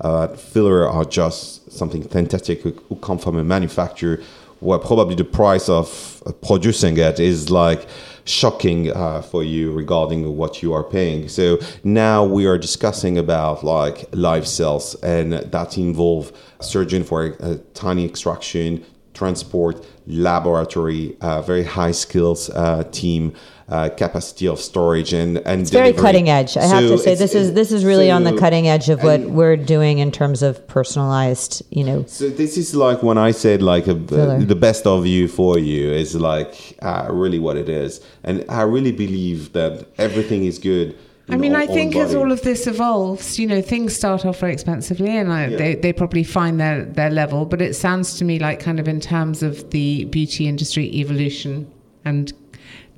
Uh, 0.01 0.29
filler 0.29 0.89
are 0.89 1.05
just 1.05 1.71
something 1.73 2.03
fantastic 2.03 2.63
who, 2.63 2.73
come 3.03 3.19
from 3.19 3.37
a 3.37 3.45
manufacturer 3.45 4.21
where 4.61 4.79
probably 4.79 5.15
the 5.15 5.25
price 5.25 5.69
of 5.69 6.23
producing 6.47 6.97
it 6.97 7.21
is 7.21 7.51
like 7.51 7.87
shocking 8.25 8.91
uh, 8.91 9.21
for 9.21 9.43
you 9.43 9.73
regarding 9.73 10.37
what 10.37 10.63
you 10.63 10.73
are 10.73 10.83
paying. 10.83 11.29
So 11.29 11.59
now 11.83 12.25
we 12.25 12.47
are 12.47 12.57
discussing 12.57 13.19
about 13.19 13.63
like 13.63 14.07
live 14.13 14.47
cells 14.49 14.95
and 15.03 15.33
that 15.35 15.77
involve 15.77 16.33
surgeon 16.61 17.05
for 17.05 17.27
a, 17.27 17.53
a 17.53 17.57
tiny 17.75 18.05
extraction, 18.05 18.85
transport, 19.15 19.87
laboratory, 20.07 21.17
uh, 21.21 21.41
very 21.43 21.65
high 21.65 21.93
skills 21.93 22.51
uh, 22.51 22.85
team. 22.91 23.33
Uh, 23.67 23.89
capacity 23.89 24.47
of 24.47 24.61
storage 24.61 25.15
and 25.15 25.39
and 25.47 25.63
It's 25.63 25.71
very 25.71 25.95
cutting 25.95 26.29
edge. 26.29 26.55
I 26.59 26.65
have 26.67 26.83
to 26.83 26.99
say 26.99 27.15
this 27.15 27.35
is 27.35 27.55
this 27.55 27.73
is 27.73 27.83
really 27.83 28.11
on 28.11 28.23
the 28.23 28.37
cutting 28.37 28.69
edge 28.69 28.91
of 28.91 29.03
what 29.03 29.23
we're 29.23 29.57
doing 29.57 30.01
in 30.01 30.13
terms 30.13 30.43
of 30.43 30.69
personalized, 30.69 31.63
you 31.71 31.83
know. 31.83 32.05
So 32.07 32.29
this 32.29 32.59
is 32.59 32.75
like 32.75 33.03
when 33.03 33.17
I 33.17 33.31
said 33.31 33.63
like 33.63 33.87
a, 33.87 33.95
the 33.95 34.55
best 34.55 34.87
of 34.87 35.07
you 35.07 35.29
for 35.29 35.59
you 35.59 35.91
is 35.91 36.15
like 36.15 36.79
uh, 36.83 37.09
really 37.11 37.39
what 37.39 37.57
it 37.57 37.71
is, 37.71 38.03
and 38.23 38.45
I 38.51 38.63
really 38.63 38.93
believe 38.93 39.55
that 39.55 39.87
everything 39.97 40.45
is 40.45 40.59
good. 40.59 40.95
I 41.29 41.37
mean, 41.37 41.55
our 41.55 41.63
I 41.63 41.67
think 41.67 41.97
as 41.97 42.15
all 42.15 42.31
of 42.33 42.43
this 42.43 42.67
evolves, 42.67 43.39
you 43.39 43.47
know, 43.47 43.63
things 43.63 43.97
start 43.97 44.27
off 44.27 44.41
very 44.41 44.53
expensively, 44.53 45.17
and 45.17 45.33
I, 45.33 45.47
Yeah. 45.47 45.57
they 45.57 45.75
they 45.75 45.93
probably 45.93 46.23
find 46.25 46.61
their 46.61 46.85
their 46.85 47.11
level. 47.11 47.47
But 47.47 47.63
it 47.63 47.75
sounds 47.75 48.19
to 48.19 48.25
me 48.25 48.39
like 48.39 48.61
kind 48.61 48.79
of 48.79 48.87
in 48.89 49.01
terms 49.01 49.43
of 49.43 49.71
the 49.71 50.05
beauty 50.07 50.47
industry 50.47 50.85
evolution 50.95 51.67
and 52.05 52.33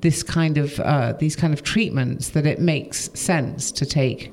this 0.01 0.23
kind 0.23 0.59
of 0.59 0.81
uh, 0.81 1.13
these 1.19 1.37
kind 1.37 1.53
of 1.55 1.63
treatments 1.63 2.31
that 2.31 2.47
it 2.47 2.59
makes 2.61 3.11
sense 3.15 3.71
to 3.73 3.87
take. 3.87 4.33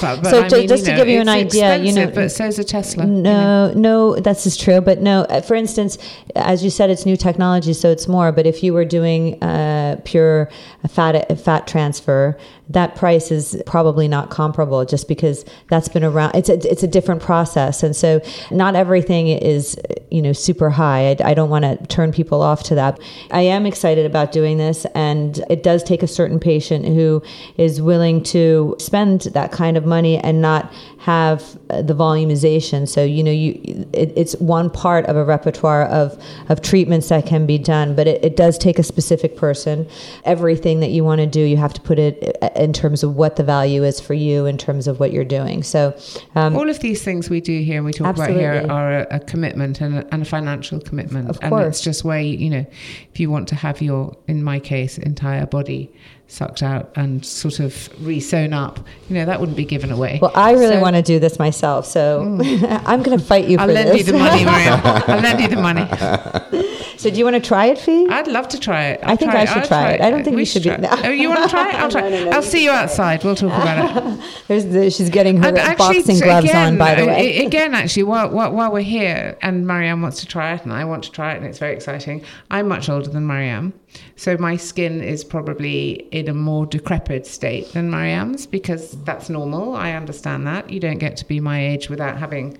But, 0.00 0.22
but 0.22 0.30
So 0.30 0.42
I 0.44 0.48
ju- 0.48 0.56
mean, 0.56 0.68
just 0.68 0.86
to 0.86 0.92
know, 0.92 0.96
give 0.96 1.08
you 1.08 1.20
an 1.20 1.28
idea, 1.28 1.76
you 1.76 1.92
know- 1.92 2.04
expensive, 2.08 2.14
but 2.14 2.32
so's 2.32 2.58
a 2.58 2.64
Tesla. 2.64 3.04
you 3.04 3.10
know. 3.10 3.72
No, 3.72 3.74
no, 3.74 4.16
that's 4.20 4.46
is 4.46 4.56
true. 4.56 4.80
But 4.80 5.02
no, 5.02 5.22
uh, 5.24 5.42
for 5.42 5.54
instance, 5.54 5.98
as 6.34 6.64
you 6.64 6.70
said, 6.70 6.88
it's 6.88 7.04
new 7.04 7.16
technology, 7.16 7.74
so 7.74 7.90
it's 7.90 8.08
more. 8.08 8.32
But 8.32 8.46
if 8.46 8.62
you 8.62 8.72
were 8.72 8.86
doing 8.86 9.42
uh, 9.42 10.00
pure 10.04 10.48
fat 10.88 11.38
fat 11.38 11.66
transfer, 11.66 12.38
that 12.72 12.96
price 12.96 13.30
is 13.30 13.60
probably 13.66 14.08
not 14.08 14.30
comparable, 14.30 14.84
just 14.84 15.08
because 15.08 15.44
that's 15.68 15.88
been 15.88 16.04
around. 16.04 16.34
It's 16.34 16.48
a 16.48 16.54
it's 16.70 16.82
a 16.82 16.88
different 16.88 17.22
process, 17.22 17.82
and 17.82 17.94
so 17.94 18.20
not 18.50 18.74
everything 18.74 19.28
is 19.28 19.78
you 20.10 20.22
know 20.22 20.32
super 20.32 20.70
high. 20.70 21.10
I, 21.10 21.30
I 21.30 21.34
don't 21.34 21.50
want 21.50 21.64
to 21.64 21.76
turn 21.86 22.12
people 22.12 22.42
off 22.42 22.62
to 22.64 22.74
that. 22.74 22.98
I 23.30 23.42
am 23.42 23.66
excited 23.66 24.06
about 24.06 24.32
doing 24.32 24.58
this, 24.58 24.86
and 24.94 25.42
it 25.50 25.62
does 25.62 25.82
take 25.82 26.02
a 26.02 26.06
certain 26.06 26.40
patient 26.40 26.86
who 26.86 27.22
is 27.56 27.80
willing 27.80 28.22
to 28.24 28.76
spend 28.78 29.22
that 29.22 29.52
kind 29.52 29.76
of 29.76 29.84
money 29.84 30.18
and 30.18 30.40
not 30.40 30.72
have 30.98 31.58
uh, 31.70 31.82
the 31.82 31.94
volumization. 31.94 32.88
So 32.88 33.04
you 33.04 33.22
know, 33.22 33.30
you 33.30 33.86
it, 33.92 34.12
it's 34.16 34.34
one 34.36 34.70
part 34.70 35.04
of 35.06 35.16
a 35.16 35.24
repertoire 35.24 35.84
of 35.86 36.22
of 36.48 36.62
treatments 36.62 37.08
that 37.08 37.26
can 37.26 37.44
be 37.46 37.58
done, 37.58 37.94
but 37.94 38.06
it, 38.06 38.24
it 38.24 38.36
does 38.36 38.56
take 38.56 38.78
a 38.78 38.82
specific 38.82 39.36
person. 39.36 39.86
Everything 40.24 40.80
that 40.80 40.90
you 40.90 41.04
want 41.04 41.20
to 41.20 41.26
do, 41.26 41.40
you 41.40 41.56
have 41.56 41.74
to 41.74 41.80
put 41.80 41.98
it 41.98 42.36
uh, 42.40 42.50
in 42.62 42.72
terms 42.72 43.02
of 43.02 43.16
what 43.16 43.36
the 43.36 43.42
value 43.42 43.82
is 43.84 44.00
for 44.00 44.14
you, 44.14 44.46
in 44.46 44.56
terms 44.56 44.86
of 44.86 45.00
what 45.00 45.12
you're 45.12 45.24
doing. 45.24 45.62
So. 45.62 45.96
Um, 46.34 46.56
all 46.56 46.68
of 46.70 46.78
these 46.80 47.02
things 47.02 47.28
we 47.28 47.40
do 47.40 47.60
here 47.62 47.76
and 47.76 47.84
we 47.84 47.92
talk 47.92 48.14
about 48.14 48.30
here 48.30 48.66
are 48.70 49.00
a, 49.00 49.16
a 49.16 49.20
commitment 49.20 49.80
and 49.80 49.98
a, 49.98 50.14
and 50.14 50.22
a 50.22 50.24
financial 50.24 50.80
commitment. 50.80 51.28
Of 51.28 51.38
and 51.42 51.52
it's 51.60 51.80
just 51.80 52.04
where, 52.04 52.20
you, 52.20 52.38
you 52.38 52.50
know, 52.50 52.66
if 53.12 53.20
you 53.20 53.30
want 53.30 53.48
to 53.48 53.54
have 53.56 53.82
your, 53.82 54.16
in 54.28 54.42
my 54.44 54.60
case, 54.60 54.96
entire 54.98 55.46
body 55.46 55.92
sucked 56.28 56.62
out 56.62 56.90
and 56.96 57.26
sort 57.26 57.60
of 57.60 57.90
re-sewn 58.06 58.52
up, 58.54 58.78
you 59.08 59.14
know, 59.16 59.24
that 59.26 59.38
wouldn't 59.38 59.56
be 59.56 59.66
given 59.66 59.90
away. 59.90 60.18
well, 60.22 60.32
I 60.34 60.52
really 60.52 60.76
So- 60.76 60.80
want 60.80 60.96
to 60.96 61.02
do 61.02 61.18
this 61.18 61.38
myself, 61.38 61.84
so 61.86 62.22
I'm 62.86 63.02
going 63.02 63.18
to 63.18 63.24
fight 63.24 63.48
you 63.48 63.58
I'll 63.58 63.66
for 63.66 63.72
lend 63.74 63.90
this. 63.90 63.98
you 64.06 64.12
the 64.12 64.18
money, 64.18 64.44
Maria. 64.44 64.80
I'll 64.84 65.20
lend 65.20 65.40
you 65.40 65.48
the 65.48 65.56
money. 65.56 66.68
so, 67.02 67.10
do 67.10 67.16
you 67.18 67.24
want 67.24 67.34
to 67.34 67.40
try 67.40 67.66
it, 67.66 67.78
Fee? 67.78 68.06
I'd 68.08 68.28
love 68.28 68.48
to 68.48 68.60
try 68.60 68.84
it. 68.90 69.00
I 69.02 69.16
think 69.16 69.34
I 69.34 69.44
should 69.44 69.58
I'll 69.58 69.66
try 69.66 69.90
it. 69.90 70.00
I 70.00 70.10
don't 70.10 70.22
think 70.22 70.36
we 70.36 70.44
should 70.44 70.62
be- 70.62 70.68
try 70.68 70.78
it. 70.78 71.04
Oh, 71.04 71.10
you 71.10 71.28
want 71.28 71.42
to 71.42 71.48
try 71.48 71.70
it? 71.70 71.74
I'll 71.74 71.90
try. 71.90 72.02
No, 72.02 72.08
no, 72.10 72.24
no. 72.26 72.30
I'll 72.30 72.42
see 72.42 72.62
you 72.64 72.70
outside. 72.70 73.24
We'll 73.24 73.34
talk 73.34 73.52
about 73.52 73.96
it. 73.96 74.20
There's 74.48 74.66
the, 74.66 74.90
she's 74.90 75.10
getting 75.10 75.36
her 75.42 75.48
And 75.48 75.78
boxing 75.78 76.18
gloves 76.20 76.46
again, 76.48 76.74
on, 76.74 76.78
by 76.78 76.94
the 76.94 77.06
way. 77.06 77.44
Again, 77.44 77.74
actually, 77.74 78.04
while, 78.04 78.30
while, 78.30 78.52
while 78.52 78.72
we're 78.72 78.80
here 78.82 79.36
and 79.42 79.66
Maryam 79.66 80.02
wants 80.02 80.20
to 80.20 80.26
try 80.26 80.52
it 80.54 80.62
and 80.62 80.72
I 80.72 80.84
want 80.84 81.04
to 81.04 81.10
try 81.10 81.32
it 81.32 81.38
and 81.38 81.46
it's 81.46 81.58
very 81.58 81.74
exciting, 81.74 82.24
I'm 82.50 82.68
much 82.68 82.88
older 82.88 83.08
than 83.08 83.26
Maryam. 83.26 83.72
So 84.16 84.36
my 84.36 84.56
skin 84.56 85.02
is 85.02 85.24
probably 85.24 85.92
in 86.12 86.28
a 86.28 86.34
more 86.34 86.66
decrepit 86.66 87.26
state 87.26 87.72
than 87.72 87.90
Maryam's 87.90 88.46
because 88.46 88.92
that's 89.04 89.28
normal. 89.28 89.74
I 89.74 89.92
understand 89.92 90.46
that. 90.46 90.70
You 90.70 90.80
don't 90.80 90.98
get 90.98 91.16
to 91.18 91.24
be 91.26 91.40
my 91.40 91.64
age 91.64 91.88
without 91.88 92.18
having 92.18 92.58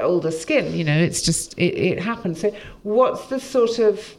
older 0.00 0.30
skin. 0.30 0.74
You 0.74 0.84
know, 0.84 0.96
it's 0.98 1.22
just, 1.22 1.54
it, 1.58 1.76
it 1.76 2.00
happens. 2.00 2.40
So 2.40 2.54
what's 2.82 3.26
the 3.26 3.40
sort 3.40 3.78
of, 3.78 4.16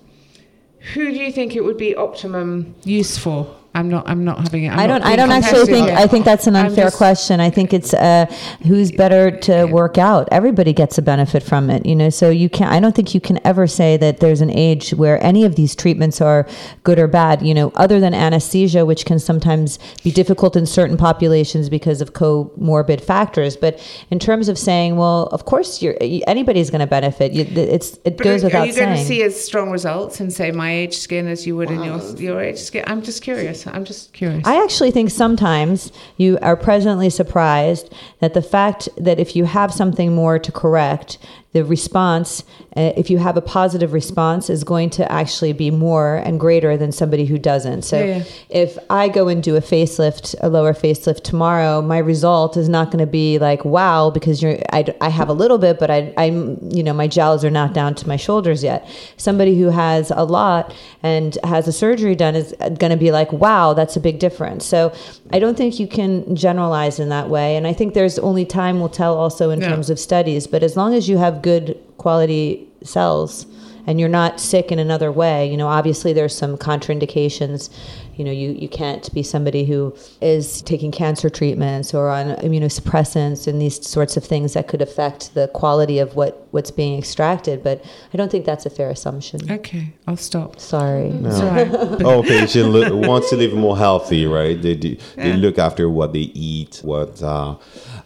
who 0.94 1.12
do 1.12 1.18
you 1.18 1.32
think 1.32 1.56
it 1.56 1.64
would 1.64 1.78
be 1.78 1.96
optimum 1.96 2.76
use 2.84 3.18
for? 3.18 3.56
I'm 3.74 3.88
not. 3.88 4.08
I'm 4.08 4.26
not 4.26 4.40
having 4.40 4.66
it. 4.66 4.70
I'm 4.70 4.80
I 4.80 4.88
don't. 4.88 5.02
I 5.02 5.16
don't 5.16 5.32
actually 5.32 5.66
think. 5.66 5.88
here. 5.88 5.98
I 5.98 6.06
think 6.06 6.26
that's 6.26 6.46
an 6.46 6.58
unfair 6.58 6.88
just- 6.88 6.98
question. 6.98 7.40
I 7.40 7.50
think 7.50 7.74
it's 7.74 7.94
uh, 7.94 8.26
who's 8.64 8.92
better 8.92 9.32
to 9.32 9.66
work 9.66 9.98
out. 9.98 10.28
Everybody 10.30 10.74
gets 10.74 10.98
a 10.98 11.02
benefit 11.02 11.42
from 11.42 11.70
it, 11.70 11.86
you 11.86 11.96
know. 11.96 12.10
So 12.10 12.30
you 12.30 12.50
can. 12.50 12.68
not 12.68 12.74
I 12.74 12.80
don't 12.82 12.94
think 12.94 13.16
you 13.16 13.22
can 13.22 13.40
ever 13.48 13.68
say 13.68 13.96
that 13.96 14.20
there's 14.20 14.42
an 14.42 14.50
age 14.50 14.92
where 14.92 15.24
any 15.24 15.46
of 15.46 15.56
these 15.56 15.74
treatments 15.74 16.20
are 16.20 16.46
good 16.84 17.00
or 17.00 17.08
bad. 17.08 17.42
You 17.42 17.54
know, 17.54 17.72
other 17.76 18.02
than 18.02 18.14
anesthesia, 18.14 18.86
which 18.86 19.06
can 19.06 19.20
sometimes 19.20 19.80
be 20.04 20.12
difficult 20.12 20.58
in 20.58 20.66
certain 20.66 20.98
populations 20.98 21.70
because 21.70 22.02
of 22.02 22.12
comorbid 22.12 23.00
factors. 23.00 23.56
But 23.56 23.80
in 24.10 24.20
terms 24.20 24.50
of 24.50 24.58
saying, 24.58 24.98
well, 24.98 25.28
of 25.28 25.46
course, 25.46 25.82
you're 25.82 25.96
anybody's 26.02 26.70
going 26.70 26.82
to 26.82 26.88
benefit. 26.88 27.32
You, 27.32 27.46
it's 27.46 27.98
it 28.04 28.18
But 28.18 28.24
goes 28.26 28.44
are, 28.44 28.48
without 28.48 28.64
are 28.64 28.66
you 28.66 28.76
going 28.76 28.98
to 28.98 29.06
see 29.06 29.24
as 29.24 29.42
strong 29.42 29.72
results 29.72 30.20
in 30.20 30.30
say 30.30 30.52
my 30.52 30.74
age 30.74 30.98
skin 30.98 31.28
as 31.28 31.48
you 31.48 31.56
would 31.56 31.72
in 31.72 31.82
your 31.82 32.02
your 32.18 32.42
age 32.42 32.60
skin? 32.60 32.84
I'm 32.86 33.02
just 33.02 33.22
curious. 33.22 33.61
I'm 33.68 33.86
just 33.86 34.14
curious. 34.14 34.46
I 34.46 34.64
actually 34.64 34.92
think 34.92 35.10
sometimes 35.10 35.92
you 36.18 36.38
are 36.42 36.56
presently 36.56 37.10
surprised 37.10 37.94
that 38.20 38.34
the 38.34 38.42
fact 38.42 38.90
that 38.98 39.20
if 39.20 39.36
you 39.36 39.46
have 39.46 39.74
something 39.74 40.14
more 40.14 40.40
to 40.40 40.52
correct, 40.52 41.18
the 41.54 41.66
response, 41.66 42.46
uh, 42.78 42.94
if 42.96 43.10
you 43.10 43.18
have 43.18 43.36
a 43.36 43.42
positive 43.42 43.92
response, 43.92 44.50
is 44.50 44.64
going 44.64 44.90
to 44.90 45.12
actually 45.12 45.52
be 45.52 45.70
more 45.70 46.16
and 46.16 46.40
greater 46.40 46.78
than 46.78 46.94
somebody 46.94 47.26
who 47.26 47.38
doesn't. 47.38 47.82
So 47.82 48.00
Yeah, 48.00 48.18
yeah. 48.18 48.24
if 48.50 48.78
I 48.90 49.10
go 49.10 49.28
and 49.28 49.44
do 49.44 49.58
a 49.58 49.62
facelift, 49.62 50.34
a 50.40 50.48
lower 50.48 50.74
facelift 50.74 51.24
tomorrow, 51.24 51.82
my 51.82 51.98
result 51.98 52.56
is 52.56 52.70
not 52.70 52.88
going 52.88 53.04
to 53.04 53.12
be 53.12 53.38
like 53.38 53.66
wow 53.66 54.10
because 54.10 54.42
you're 54.42 54.60
I, 54.72 54.86
I 55.02 55.10
have 55.10 55.28
a 55.28 55.34
little 55.34 55.58
bit, 55.58 55.78
but 55.78 55.92
I 55.92 56.14
I'm 56.16 56.58
you 56.72 56.84
know 56.84 56.94
my 56.94 57.08
jowls 57.08 57.44
are 57.44 57.50
not 57.50 57.74
down 57.74 57.96
to 57.96 58.08
my 58.08 58.16
shoulders 58.16 58.64
yet. 58.64 58.88
Somebody 59.18 59.60
who 59.60 59.72
has 59.72 60.10
a 60.12 60.24
lot 60.24 60.74
and 61.04 61.38
has 61.44 61.68
a 61.68 61.74
surgery 61.74 62.16
done 62.16 62.36
is 62.36 62.56
going 62.78 62.92
to 62.92 62.98
be 62.98 63.12
like 63.12 63.32
wow 63.34 63.51
that's 63.76 63.96
a 63.96 64.00
big 64.00 64.18
difference. 64.20 64.66
So 64.66 64.92
I 65.32 65.40
don't 65.40 65.58
think 65.58 65.80
you 65.80 65.88
can 65.88 66.36
generalize 66.36 67.00
in 67.00 67.10
that 67.10 67.30
way, 67.30 67.56
and 67.58 67.66
I 67.68 67.74
think 67.74 67.94
there's 67.94 68.18
only 68.20 68.46
time 68.46 68.80
will 68.80 68.90
tell 68.90 69.16
also 69.18 69.50
in 69.50 69.60
Yeah. 69.62 69.70
terms 69.70 69.90
of 69.90 70.00
studies. 70.00 70.48
But 70.48 70.64
as 70.64 70.76
long 70.76 70.94
as 70.94 71.08
you 71.10 71.18
have 71.18 71.42
good 71.42 71.78
quality 71.98 72.68
cells 72.84 73.46
and 73.88 74.00
you're 74.00 74.10
not 74.10 74.40
sick 74.40 74.72
in 74.72 74.80
another 74.80 75.12
way. 75.12 75.50
You 75.50 75.58
know, 75.58 75.68
obviously 75.68 76.14
there's 76.14 76.36
some 76.36 76.56
contraindications. 76.58 77.70
You 78.18 78.26
know, 78.26 78.32
you, 78.32 78.52
you 78.52 78.68
can't 78.68 79.12
be 79.14 79.24
somebody 79.24 79.64
who 79.66 79.96
is 80.20 80.62
taking 80.64 80.92
cancer 80.92 81.30
treatments 81.30 81.94
or 81.94 82.10
on 82.10 82.36
immunosuppressants 82.38 83.48
and 83.48 83.62
these 83.62 83.88
sorts 83.88 84.18
of 84.18 84.26
things 84.26 84.54
that 84.54 84.68
could 84.68 84.82
affect 84.82 85.34
the 85.34 85.48
quality 85.50 86.00
of 86.00 86.16
what, 86.16 86.46
what's 86.52 86.72
being 86.72 86.98
extracted. 86.98 87.64
But 87.64 87.84
I 88.14 88.18
don't 88.18 88.30
think 88.32 88.46
that's 88.46 88.66
a 88.66 88.70
fair 88.70 88.90
assumption. 88.90 89.50
okay, 89.50 89.94
I'll 90.08 90.18
stop. 90.18 90.60
Sorry. 90.60 91.08
It's 91.08 91.40
all 91.40 91.50
right. 91.50 91.72
oh, 92.04 92.24
patient 92.24 92.70
li- 92.70 92.92
wants 92.92 93.30
to 93.30 93.38
live 93.38 93.54
more 93.54 93.78
healthy, 93.78 94.26
right? 94.26 94.62
They 94.62 94.76
do, 94.76 94.98
they 95.16 95.34
look 95.34 95.58
after 95.58 95.90
what 95.90 96.12
they 96.12 96.20
eat, 96.20 96.82
what 96.84 97.24
uh, 97.24 97.56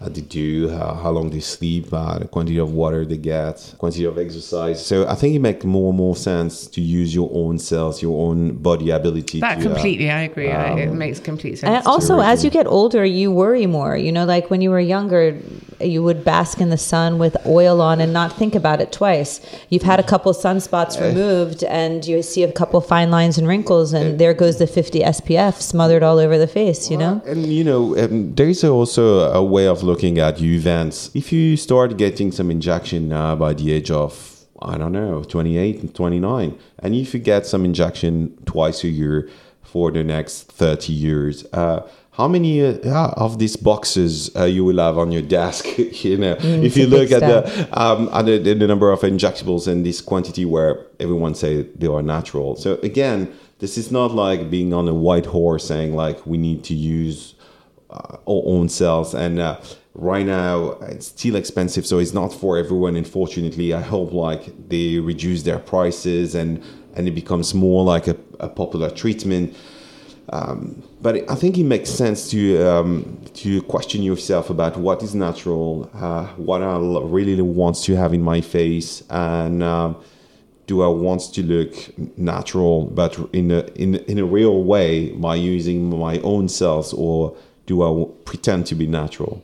they 0.01 0.21
do, 0.21 0.69
how, 0.69 0.93
how 0.93 1.09
long 1.09 1.31
they 1.31 1.39
sleep, 1.39 1.91
uh, 1.91 2.19
the 2.19 2.27
quantity 2.27 2.59
of 2.59 2.71
water 2.71 3.03
they 3.03 3.17
get, 3.17 3.73
quantity 3.79 4.05
of 4.05 4.19
exercise. 4.19 4.85
So 4.85 5.07
I 5.07 5.15
think 5.15 5.35
it 5.35 5.39
make 5.39 5.55
make 5.55 5.65
more 5.65 5.89
and 5.89 5.97
more 5.97 6.15
sense 6.15 6.67
to 6.67 6.81
use 6.81 7.13
your 7.13 7.29
own 7.33 7.59
cells, 7.59 8.01
your 8.01 8.27
own 8.27 8.57
body 8.57 8.89
ability. 8.91 9.39
That 9.39 9.61
to, 9.61 9.71
uh, 9.71 9.75
completely, 9.95 10.11
I 10.11 10.21
agree. 10.23 10.51
I, 10.51 10.79
it 10.79 10.93
makes 10.93 11.19
complete 11.19 11.59
sense. 11.59 11.77
And 11.77 11.87
also, 11.87 12.15
Sure. 12.15 12.23
as 12.23 12.43
you 12.43 12.49
get 12.49 12.67
older, 12.67 13.05
you 13.05 13.31
worry 13.31 13.65
more. 13.65 13.95
You 13.97 14.11
know, 14.11 14.25
like 14.25 14.49
when 14.49 14.61
you 14.61 14.69
were 14.69 14.79
younger, 14.79 15.37
you 15.81 16.03
would 16.03 16.23
bask 16.23 16.61
in 16.61 16.69
the 16.69 16.77
sun 16.77 17.17
with 17.17 17.35
oil 17.45 17.81
on 17.81 18.01
and 18.01 18.13
not 18.13 18.33
think 18.33 18.55
about 18.55 18.81
it 18.81 18.91
twice. 18.91 19.41
You've 19.69 19.83
had 19.83 19.99
a 19.99 20.03
couple 20.03 20.33
sunspots 20.33 20.99
removed, 20.99 21.63
and 21.63 22.05
you 22.05 22.21
see 22.21 22.43
a 22.43 22.51
couple 22.51 22.79
fine 22.81 23.11
lines 23.11 23.37
and 23.37 23.47
wrinkles, 23.47 23.93
and 23.93 24.19
there 24.19 24.33
goes 24.33 24.57
the 24.57 24.67
50 24.67 25.01
SPF 25.01 25.61
smothered 25.61 26.03
all 26.03 26.19
over 26.19 26.37
the 26.37 26.47
face. 26.47 26.89
You 26.89 26.97
know, 26.97 27.21
And 27.25 27.45
you 27.47 27.63
know, 27.63 27.97
um, 27.97 28.33
there 28.35 28.47
is 28.49 28.63
also 28.63 29.31
a 29.31 29.43
way 29.43 29.67
of 29.67 29.83
looking 29.83 30.19
at 30.19 30.41
events. 30.41 31.11
If 31.13 31.31
you 31.31 31.57
start 31.57 31.97
getting 31.97 32.31
some 32.31 32.51
injection 32.51 33.09
now 33.09 33.35
by 33.35 33.53
the 33.53 33.71
age 33.71 33.91
of 33.91 34.31
I 34.61 34.77
don't 34.77 34.93
know, 34.93 35.21
28 35.21 35.81
and 35.81 35.93
29, 35.93 36.57
and 36.79 36.95
if 36.95 37.13
you 37.13 37.19
get 37.19 37.45
some 37.45 37.65
injection 37.65 38.35
twice 38.45 38.83
a 38.85 38.87
year 38.87 39.29
for 39.75 39.91
the 39.91 40.05
next 40.05 40.43
30 40.53 40.93
years, 40.93 41.45
uh, 41.51 41.85
how 42.11 42.29
many 42.29 42.65
uh, 42.65 43.09
of 43.17 43.39
these 43.39 43.57
boxes 43.57 44.33
uh, 44.37 44.45
you 44.45 44.63
will 44.63 44.77
have 44.77 44.97
on 44.97 45.11
your 45.11 45.21
desk? 45.21 45.65
you 45.77 46.17
know, 46.17 46.37
if 46.39 46.77
you 46.77 46.87
look 46.87 47.11
at 47.11 47.19
the 47.19 47.67
um, 47.73 48.07
at 48.13 48.25
the, 48.25 48.37
the 48.37 48.67
number 48.67 48.89
of 48.89 49.01
injectables 49.01 49.67
and 49.67 49.85
this 49.85 49.99
quantity 49.99 50.45
where 50.45 50.85
everyone 51.01 51.35
say 51.35 51.63
they 51.63 51.87
are 51.87 52.01
natural. 52.01 52.55
So 52.55 52.75
again, 52.83 53.33
this 53.59 53.77
is 53.77 53.91
not 53.91 54.11
like 54.11 54.49
being 54.49 54.71
on 54.73 54.87
a 54.87 54.93
white 54.93 55.25
horse 55.25 55.67
saying 55.67 55.93
like 55.93 56.25
we 56.25 56.37
need 56.37 56.63
to 56.63 56.73
use 56.73 57.35
uh, 57.89 58.15
our 58.25 58.43
own 58.45 58.69
cells 58.69 59.13
and 59.13 59.39
uh, 59.39 59.59
right 59.93 60.25
now 60.25 60.71
it's 60.81 61.07
still 61.07 61.35
expensive 61.35 61.85
so 61.85 61.99
it's 61.99 62.13
not 62.13 62.33
for 62.33 62.57
everyone 62.57 62.97
unfortunately 62.97 63.73
i 63.73 63.79
hope 63.79 64.11
like 64.11 64.67
they 64.67 64.99
reduce 64.99 65.43
their 65.43 65.57
prices 65.57 66.35
and 66.35 66.61
and 66.95 67.07
it 67.07 67.15
becomes 67.15 67.53
more 67.53 67.83
like 67.83 68.07
a, 68.07 68.15
a 68.39 68.49
popular 68.49 68.89
treatment 68.89 69.55
um, 70.29 70.83
but 71.01 71.29
I 71.29 71.35
think 71.35 71.57
it 71.57 71.65
makes 71.65 71.89
sense 71.89 72.29
to 72.31 72.63
um, 72.67 73.19
to 73.35 73.61
question 73.63 74.01
yourself 74.01 74.49
about 74.49 74.77
what 74.77 75.03
is 75.03 75.13
natural, 75.13 75.89
uh, 75.93 76.25
what 76.37 76.63
I 76.63 76.77
really 76.77 77.39
want 77.41 77.75
to 77.83 77.95
have 77.95 78.13
in 78.13 78.21
my 78.21 78.41
face, 78.41 79.03
and 79.09 79.61
um, 79.61 79.97
do 80.65 80.81
I 80.81 80.87
want 80.87 81.33
to 81.33 81.43
look 81.43 81.73
natural, 82.17 82.85
but 82.87 83.17
in 83.33 83.51
a 83.51 83.65
in 83.75 83.95
in 83.95 84.17
a 84.17 84.25
real 84.25 84.63
way 84.63 85.09
by 85.11 85.35
using 85.35 85.97
my 85.97 86.19
own 86.19 86.49
cells, 86.49 86.91
or 86.93 87.37
do 87.67 87.83
I 87.83 88.11
pretend 88.25 88.65
to 88.67 88.75
be 88.75 88.87
natural? 88.87 89.43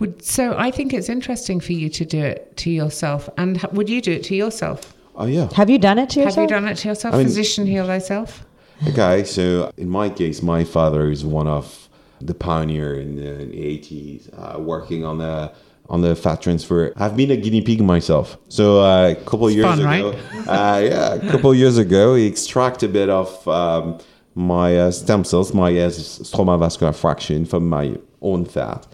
Would, 0.00 0.22
so 0.22 0.54
I 0.58 0.70
think 0.70 0.92
it's 0.92 1.08
interesting 1.08 1.60
for 1.60 1.72
you 1.72 1.88
to 1.88 2.04
do 2.04 2.18
it 2.18 2.56
to 2.58 2.70
yourself. 2.70 3.30
And 3.38 3.62
would 3.72 3.88
you 3.88 4.02
do 4.02 4.12
it 4.12 4.24
to 4.24 4.34
yourself? 4.34 4.93
Oh 5.16 5.26
yeah. 5.26 5.48
have 5.54 5.70
you 5.70 5.78
done 5.78 5.98
it 5.98 6.10
to 6.10 6.20
yourself? 6.20 6.34
Have 6.36 6.42
you 6.42 6.48
done 6.48 6.68
it 6.68 6.76
to 6.78 6.88
yourself? 6.88 7.14
I 7.14 7.18
mean- 7.18 7.26
Physician 7.26 7.66
heal 7.66 7.86
thyself. 7.86 8.44
Okay, 8.88 9.22
so 9.24 9.70
in 9.76 9.88
my 9.88 10.08
case, 10.10 10.42
my 10.42 10.64
father 10.64 11.08
is 11.10 11.24
one 11.24 11.46
of 11.46 11.88
the 12.20 12.34
pioneer 12.34 12.98
in 13.00 13.16
the, 13.16 13.22
80s, 13.54 14.28
uh, 14.36 14.58
working 14.58 15.04
on 15.04 15.18
the 15.18 15.52
on 15.88 16.00
the 16.00 16.16
fat 16.16 16.40
transfer. 16.42 16.92
I've 16.96 17.16
been 17.16 17.30
a 17.30 17.36
guinea 17.36 17.60
pig 17.60 17.82
myself. 17.82 18.36
So 18.48 18.80
uh, 18.80 19.10
a 19.10 19.14
couple 19.14 19.48
It's 19.48 19.56
years 19.56 19.66
fun, 19.66 19.80
ago, 19.80 20.08
uh, 20.48 20.80
yeah, 20.82 21.14
a 21.14 21.30
couple 21.30 21.54
years 21.54 21.76
ago, 21.76 22.14
he 22.14 22.26
extracted 22.26 22.90
a 22.90 22.92
bit 22.92 23.10
of 23.10 23.46
um, 23.46 23.98
my 24.34 24.76
uh, 24.76 24.90
stem 24.90 25.24
cells, 25.24 25.52
my 25.52 25.70
uh, 25.78 25.90
stromal 25.90 26.58
vascular 26.58 26.92
fraction 26.94 27.44
from 27.44 27.68
my 27.68 27.96
own 28.22 28.46
fat. 28.46 28.86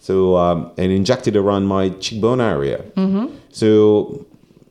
So 0.00 0.36
um, 0.36 0.72
and 0.78 0.90
injected 0.90 1.36
around 1.36 1.66
my 1.66 1.90
cheekbone 1.90 2.40
area. 2.40 2.78
Mm-hmm. 2.96 3.36
So 3.50 4.26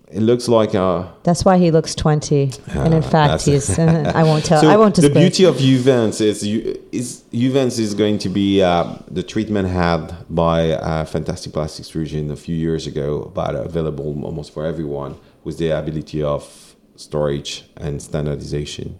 it 0.09 0.21
looks 0.21 0.47
like 0.47 0.73
a 0.73 1.13
That's 1.23 1.43
why 1.43 1.57
he 1.57 1.69
looks 1.69 1.93
20. 1.93 2.51
and 2.67 2.93
in 2.93 3.01
fact, 3.01 3.43
he's, 3.43 3.77
uh, 3.79 4.11
I 4.15 4.23
won't 4.23 4.45
tell, 4.45 4.61
So 4.61 4.69
I 4.69 4.77
won't 4.77 4.95
the 4.95 5.09
beauty 5.09 5.43
of 5.43 5.55
Uvence 5.55 6.21
is 6.21 6.45
you 6.45 6.81
is 6.91 7.23
Uvence 7.31 7.77
is 7.79 7.93
going 7.93 8.17
to 8.19 8.29
be 8.29 8.61
uh, 8.61 8.95
the 9.11 9.23
treatment 9.23 9.67
had 9.67 10.15
by 10.29 10.61
a 10.81 11.05
fantastic 11.05 11.51
plastic 11.53 11.85
surgeon 11.85 12.31
a 12.31 12.37
few 12.37 12.55
years 12.55 12.87
ago, 12.87 13.31
but 13.33 13.55
available 13.55 14.23
almost 14.23 14.53
for 14.53 14.65
everyone 14.65 15.17
with 15.43 15.57
the 15.57 15.69
ability 15.69 16.23
of 16.23 16.75
storage 16.95 17.65
and 17.75 18.01
standardization. 18.01 18.97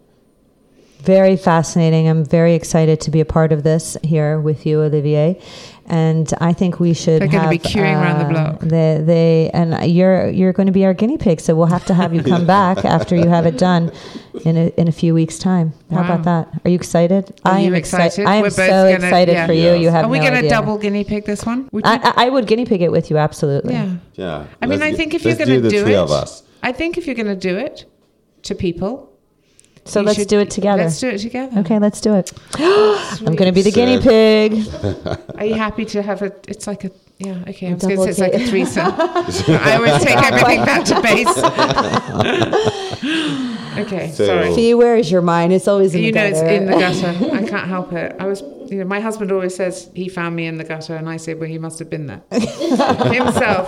Very 1.00 1.38
fascinating. 1.38 2.10
I'm 2.10 2.26
very 2.26 2.56
excited 2.56 3.00
to 3.02 3.12
be 3.12 3.22
a 3.22 3.26
part 3.26 3.52
of 3.52 3.64
this 3.64 3.96
here 4.04 4.40
with 4.40 4.66
you, 4.66 4.82
Olivier. 4.82 5.40
And 5.90 6.34
I 6.42 6.52
think 6.52 6.82
we 6.82 6.94
should. 6.94 7.22
They're 7.22 7.30
gonna 7.30 7.50
be 7.50 7.60
queuing 7.60 7.94
around 7.94 8.20
the 8.20 8.26
uh, 8.26 8.30
block. 8.30 8.60
They, 8.60 9.02
they, 9.06 9.52
and 9.54 9.90
you're 9.90 10.30
you're 10.30 10.52
going 10.52 10.66
to 10.68 10.74
be 10.74 10.84
our 10.84 10.94
guinea 10.94 11.18
pig, 11.18 11.40
so 11.40 11.56
we'll 11.56 11.68
have 11.68 11.86
to 11.86 11.94
have 11.94 12.14
you 12.14 12.22
come 12.24 12.46
back 12.60 12.84
after 12.84 13.16
you 13.16 13.30
have 13.30 13.46
it 13.46 13.58
done 13.58 13.94
in 14.44 14.58
a, 14.58 14.68
in 14.78 14.90
a 14.90 14.92
few 14.92 15.14
weeks' 15.14 15.40
time. 15.40 15.72
How 15.90 15.98
Wow. 16.02 16.06
about 16.16 16.24
that? 16.26 16.62
Are 16.66 16.70
you 16.70 16.76
excited? 16.76 17.40
Are 17.46 17.54
I 17.54 17.60
you 17.62 17.68
am 17.68 17.76
excited? 17.76 18.26
I 18.26 18.36
am 18.36 18.42
We're 18.42 18.50
so 18.50 18.68
gonna- 18.68 18.90
excited 18.96 19.32
yeah. 19.32 19.46
for 19.48 19.54
you. 19.54 19.74
You 19.76 19.90
have 19.90 20.06
Are 20.06 20.10
we 20.10 20.20
no 20.20 20.30
going 20.30 20.44
to 20.44 20.50
double 20.50 20.78
guinea 20.78 21.06
pig 21.06 21.24
this 21.26 21.46
one? 21.46 21.70
Would 21.72 21.86
you? 21.86 21.92
I, 21.92 21.96
I 22.18 22.26
I 22.26 22.30
would 22.30 22.48
guinea 22.48 22.66
pig 22.66 22.82
it 22.82 22.92
with 22.92 23.10
you, 23.10 23.18
absolutely. 23.18 23.74
yeah. 23.74 23.96
Yeah. 24.16 24.46
I 24.62 24.66
mean, 24.66 24.80
let's 24.80 24.94
I 24.94 24.98
think 24.98 25.14
if 25.14 25.24
you're 25.24 25.36
going 25.36 25.50
to 25.50 25.62
the 25.62 25.70
do 25.70 25.84
three 25.84 25.94
it, 25.94 25.98
of 25.98 26.12
us. 26.12 26.44
I 26.64 26.74
think 26.74 26.98
if 26.98 27.06
you're 27.06 27.16
going 27.16 27.28
to 27.28 27.36
do 27.36 27.56
it 27.58 27.86
to 28.44 28.56
people, 28.56 29.17
So 29.88 30.00
you 30.02 30.06
let's 30.06 30.20
should- 30.20 30.28
do 30.28 30.40
it 30.40 30.50
together. 30.52 30.84
Let's 30.84 31.00
do 31.00 31.10
it 31.10 31.18
together. 31.20 31.60
Okay, 31.62 31.80
let's 31.80 32.02
do 32.02 32.14
it. 32.16 32.32
I'm 32.56 33.36
going 33.36 33.48
to 33.48 33.52
be 33.52 33.62
the 33.62 33.72
So- 33.72 33.76
guinea 33.76 34.00
pig. 34.02 34.68
Are 35.38 35.46
you 35.46 35.56
happy 35.56 35.86
to 35.86 36.02
have 36.02 36.22
a? 36.22 36.32
It's 36.48 36.68
like 36.68 36.84
a 36.84 36.92
yeah. 37.20 37.44
Okay, 37.48 37.70
I 37.70 37.74
was 37.74 37.82
double 37.82 37.96
going 37.96 38.08
to 38.10 38.14
say 38.14 38.28
it's 38.28 38.30
like 38.34 38.34
a 38.36 38.38
cake. 38.38 38.50
threesome. 38.50 38.94
I 39.66 39.76
always 39.78 40.04
take 40.04 40.18
everything 40.18 40.66
back 40.66 40.84
to 40.86 41.02
base. 41.02 41.28
okay, 43.88 44.12
So- 44.12 44.26
sorry. 44.26 44.54
See, 44.54 44.74
where 44.76 44.96
is 44.98 45.10
your 45.12 45.22
mind? 45.24 45.52
It's 45.54 45.68
always 45.68 45.96
in 45.96 46.04
You 46.04 46.12
the 46.12 46.20
know, 46.20 46.26
it's 46.28 46.40
in 46.40 46.66
the 46.66 46.74
gutter. 46.74 47.16
I 47.36 47.44
can't 47.48 47.68
help 47.68 47.92
it. 47.94 48.16
I 48.20 48.28
was, 48.28 48.42
you 48.70 48.78
know, 48.80 48.86
my 48.86 49.00
husband 49.00 49.32
always 49.32 49.56
says 49.56 49.90
he 49.96 50.10
found 50.10 50.36
me 50.36 50.46
in 50.46 50.58
the 50.58 50.64
gutter, 50.64 50.96
and 50.96 51.10
I 51.10 51.18
say, 51.18 51.34
well, 51.34 51.50
he 51.50 51.58
must 51.58 51.80
have 51.80 51.90
been 51.90 52.06
there 52.08 52.22
himself. 52.32 53.68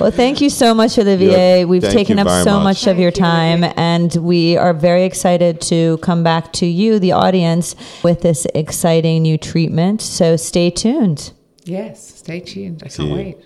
Well, 0.00 0.10
thank 0.10 0.40
you 0.40 0.48
so 0.50 0.74
much, 0.74 0.98
Olivier. 0.98 1.60
Yeah, 1.60 1.64
We've 1.64 1.82
thank 1.82 1.94
taken 1.94 2.18
up 2.18 2.26
so 2.44 2.54
much. 2.56 2.64
much 2.64 2.86
of 2.86 2.98
your 2.98 3.10
Thank 3.10 3.16
you, 3.18 3.22
time, 3.66 3.72
and 3.76 4.14
we 4.16 4.56
are 4.56 4.72
very 4.72 5.04
excited 5.04 5.60
to 5.62 5.98
come 5.98 6.22
back 6.24 6.52
to 6.54 6.66
you, 6.66 6.98
the 6.98 7.12
audience, 7.12 7.76
with 8.02 8.22
this 8.22 8.46
exciting 8.54 9.22
new 9.22 9.36
treatment. 9.38 10.00
So 10.00 10.36
stay 10.36 10.70
tuned. 10.70 11.32
Yes, 11.64 12.14
stay 12.16 12.40
tuned. 12.40 12.82
I 12.84 12.88
can't 12.88 13.08
you. 13.08 13.14
wait. 13.14 13.38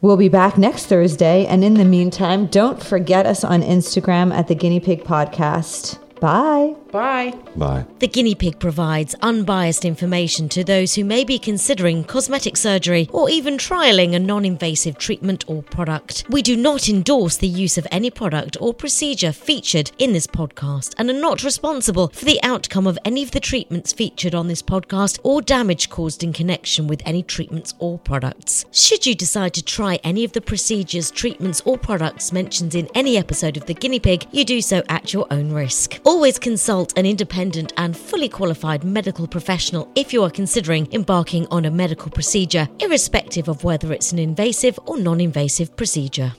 We'll 0.00 0.16
be 0.16 0.28
back 0.28 0.58
next 0.58 0.86
Thursday. 0.86 1.46
And 1.46 1.64
in 1.64 1.74
the 1.74 1.84
meantime, 1.84 2.46
don't 2.46 2.82
forget 2.82 3.26
us 3.26 3.42
on 3.42 3.62
Instagram 3.62 4.32
at 4.34 4.48
the 4.48 4.54
Guinea 4.54 4.80
Pig 4.80 5.02
Podcast. 5.04 5.98
Bye. 6.20 6.74
Bye. 6.94 7.34
Bye. 7.56 7.86
The 7.98 8.06
guinea 8.06 8.36
pig 8.36 8.60
provides 8.60 9.16
unbiased 9.20 9.84
information 9.84 10.48
to 10.50 10.62
those 10.62 10.94
who 10.94 11.04
may 11.04 11.24
be 11.24 11.40
considering 11.40 12.04
cosmetic 12.04 12.56
surgery 12.56 13.08
or 13.12 13.28
even 13.28 13.56
trialing 13.58 14.14
a 14.14 14.20
non 14.20 14.44
invasive 14.44 14.96
treatment 14.96 15.44
or 15.48 15.64
product. 15.64 16.24
We 16.28 16.40
do 16.40 16.56
not 16.56 16.88
endorse 16.88 17.36
the 17.36 17.48
use 17.48 17.76
of 17.76 17.88
any 17.90 18.10
product 18.10 18.56
or 18.60 18.72
procedure 18.72 19.32
featured 19.32 19.90
in 19.98 20.12
this 20.12 20.28
podcast 20.28 20.94
and 20.96 21.10
are 21.10 21.20
not 21.20 21.42
responsible 21.42 22.10
for 22.10 22.26
the 22.26 22.40
outcome 22.44 22.86
of 22.86 22.96
any 23.04 23.24
of 23.24 23.32
the 23.32 23.40
treatments 23.40 23.92
featured 23.92 24.36
on 24.36 24.46
this 24.46 24.62
podcast 24.62 25.18
or 25.24 25.42
damage 25.42 25.90
caused 25.90 26.22
in 26.22 26.32
connection 26.32 26.86
with 26.86 27.02
any 27.04 27.24
treatments 27.24 27.74
or 27.80 27.98
products. 27.98 28.66
Should 28.70 29.04
you 29.04 29.16
decide 29.16 29.52
to 29.54 29.64
try 29.64 29.98
any 30.04 30.22
of 30.22 30.30
the 30.30 30.40
procedures, 30.40 31.10
treatments, 31.10 31.60
or 31.64 31.76
products 31.76 32.30
mentioned 32.32 32.76
in 32.76 32.88
any 32.94 33.16
episode 33.16 33.56
of 33.56 33.66
The 33.66 33.74
Guinea 33.74 33.98
Pig, 33.98 34.28
you 34.30 34.44
do 34.44 34.60
so 34.60 34.84
at 34.88 35.12
your 35.12 35.26
own 35.32 35.50
risk. 35.50 35.98
Always 36.04 36.38
consult 36.84 36.98
an 36.98 37.06
independent 37.06 37.72
and 37.76 37.96
fully 37.96 38.28
qualified 38.28 38.84
medical 38.84 39.26
professional 39.26 39.88
if 39.94 40.12
you 40.12 40.22
are 40.22 40.30
considering 40.30 40.88
embarking 40.92 41.46
on 41.50 41.64
a 41.64 41.70
medical 41.70 42.10
procedure, 42.10 42.68
irrespective 42.80 43.48
of 43.48 43.64
whether 43.64 43.92
it's 43.92 44.12
an 44.12 44.18
invasive 44.18 44.78
or 44.86 44.98
non 44.98 45.20
invasive 45.20 45.76
procedure. 45.76 46.32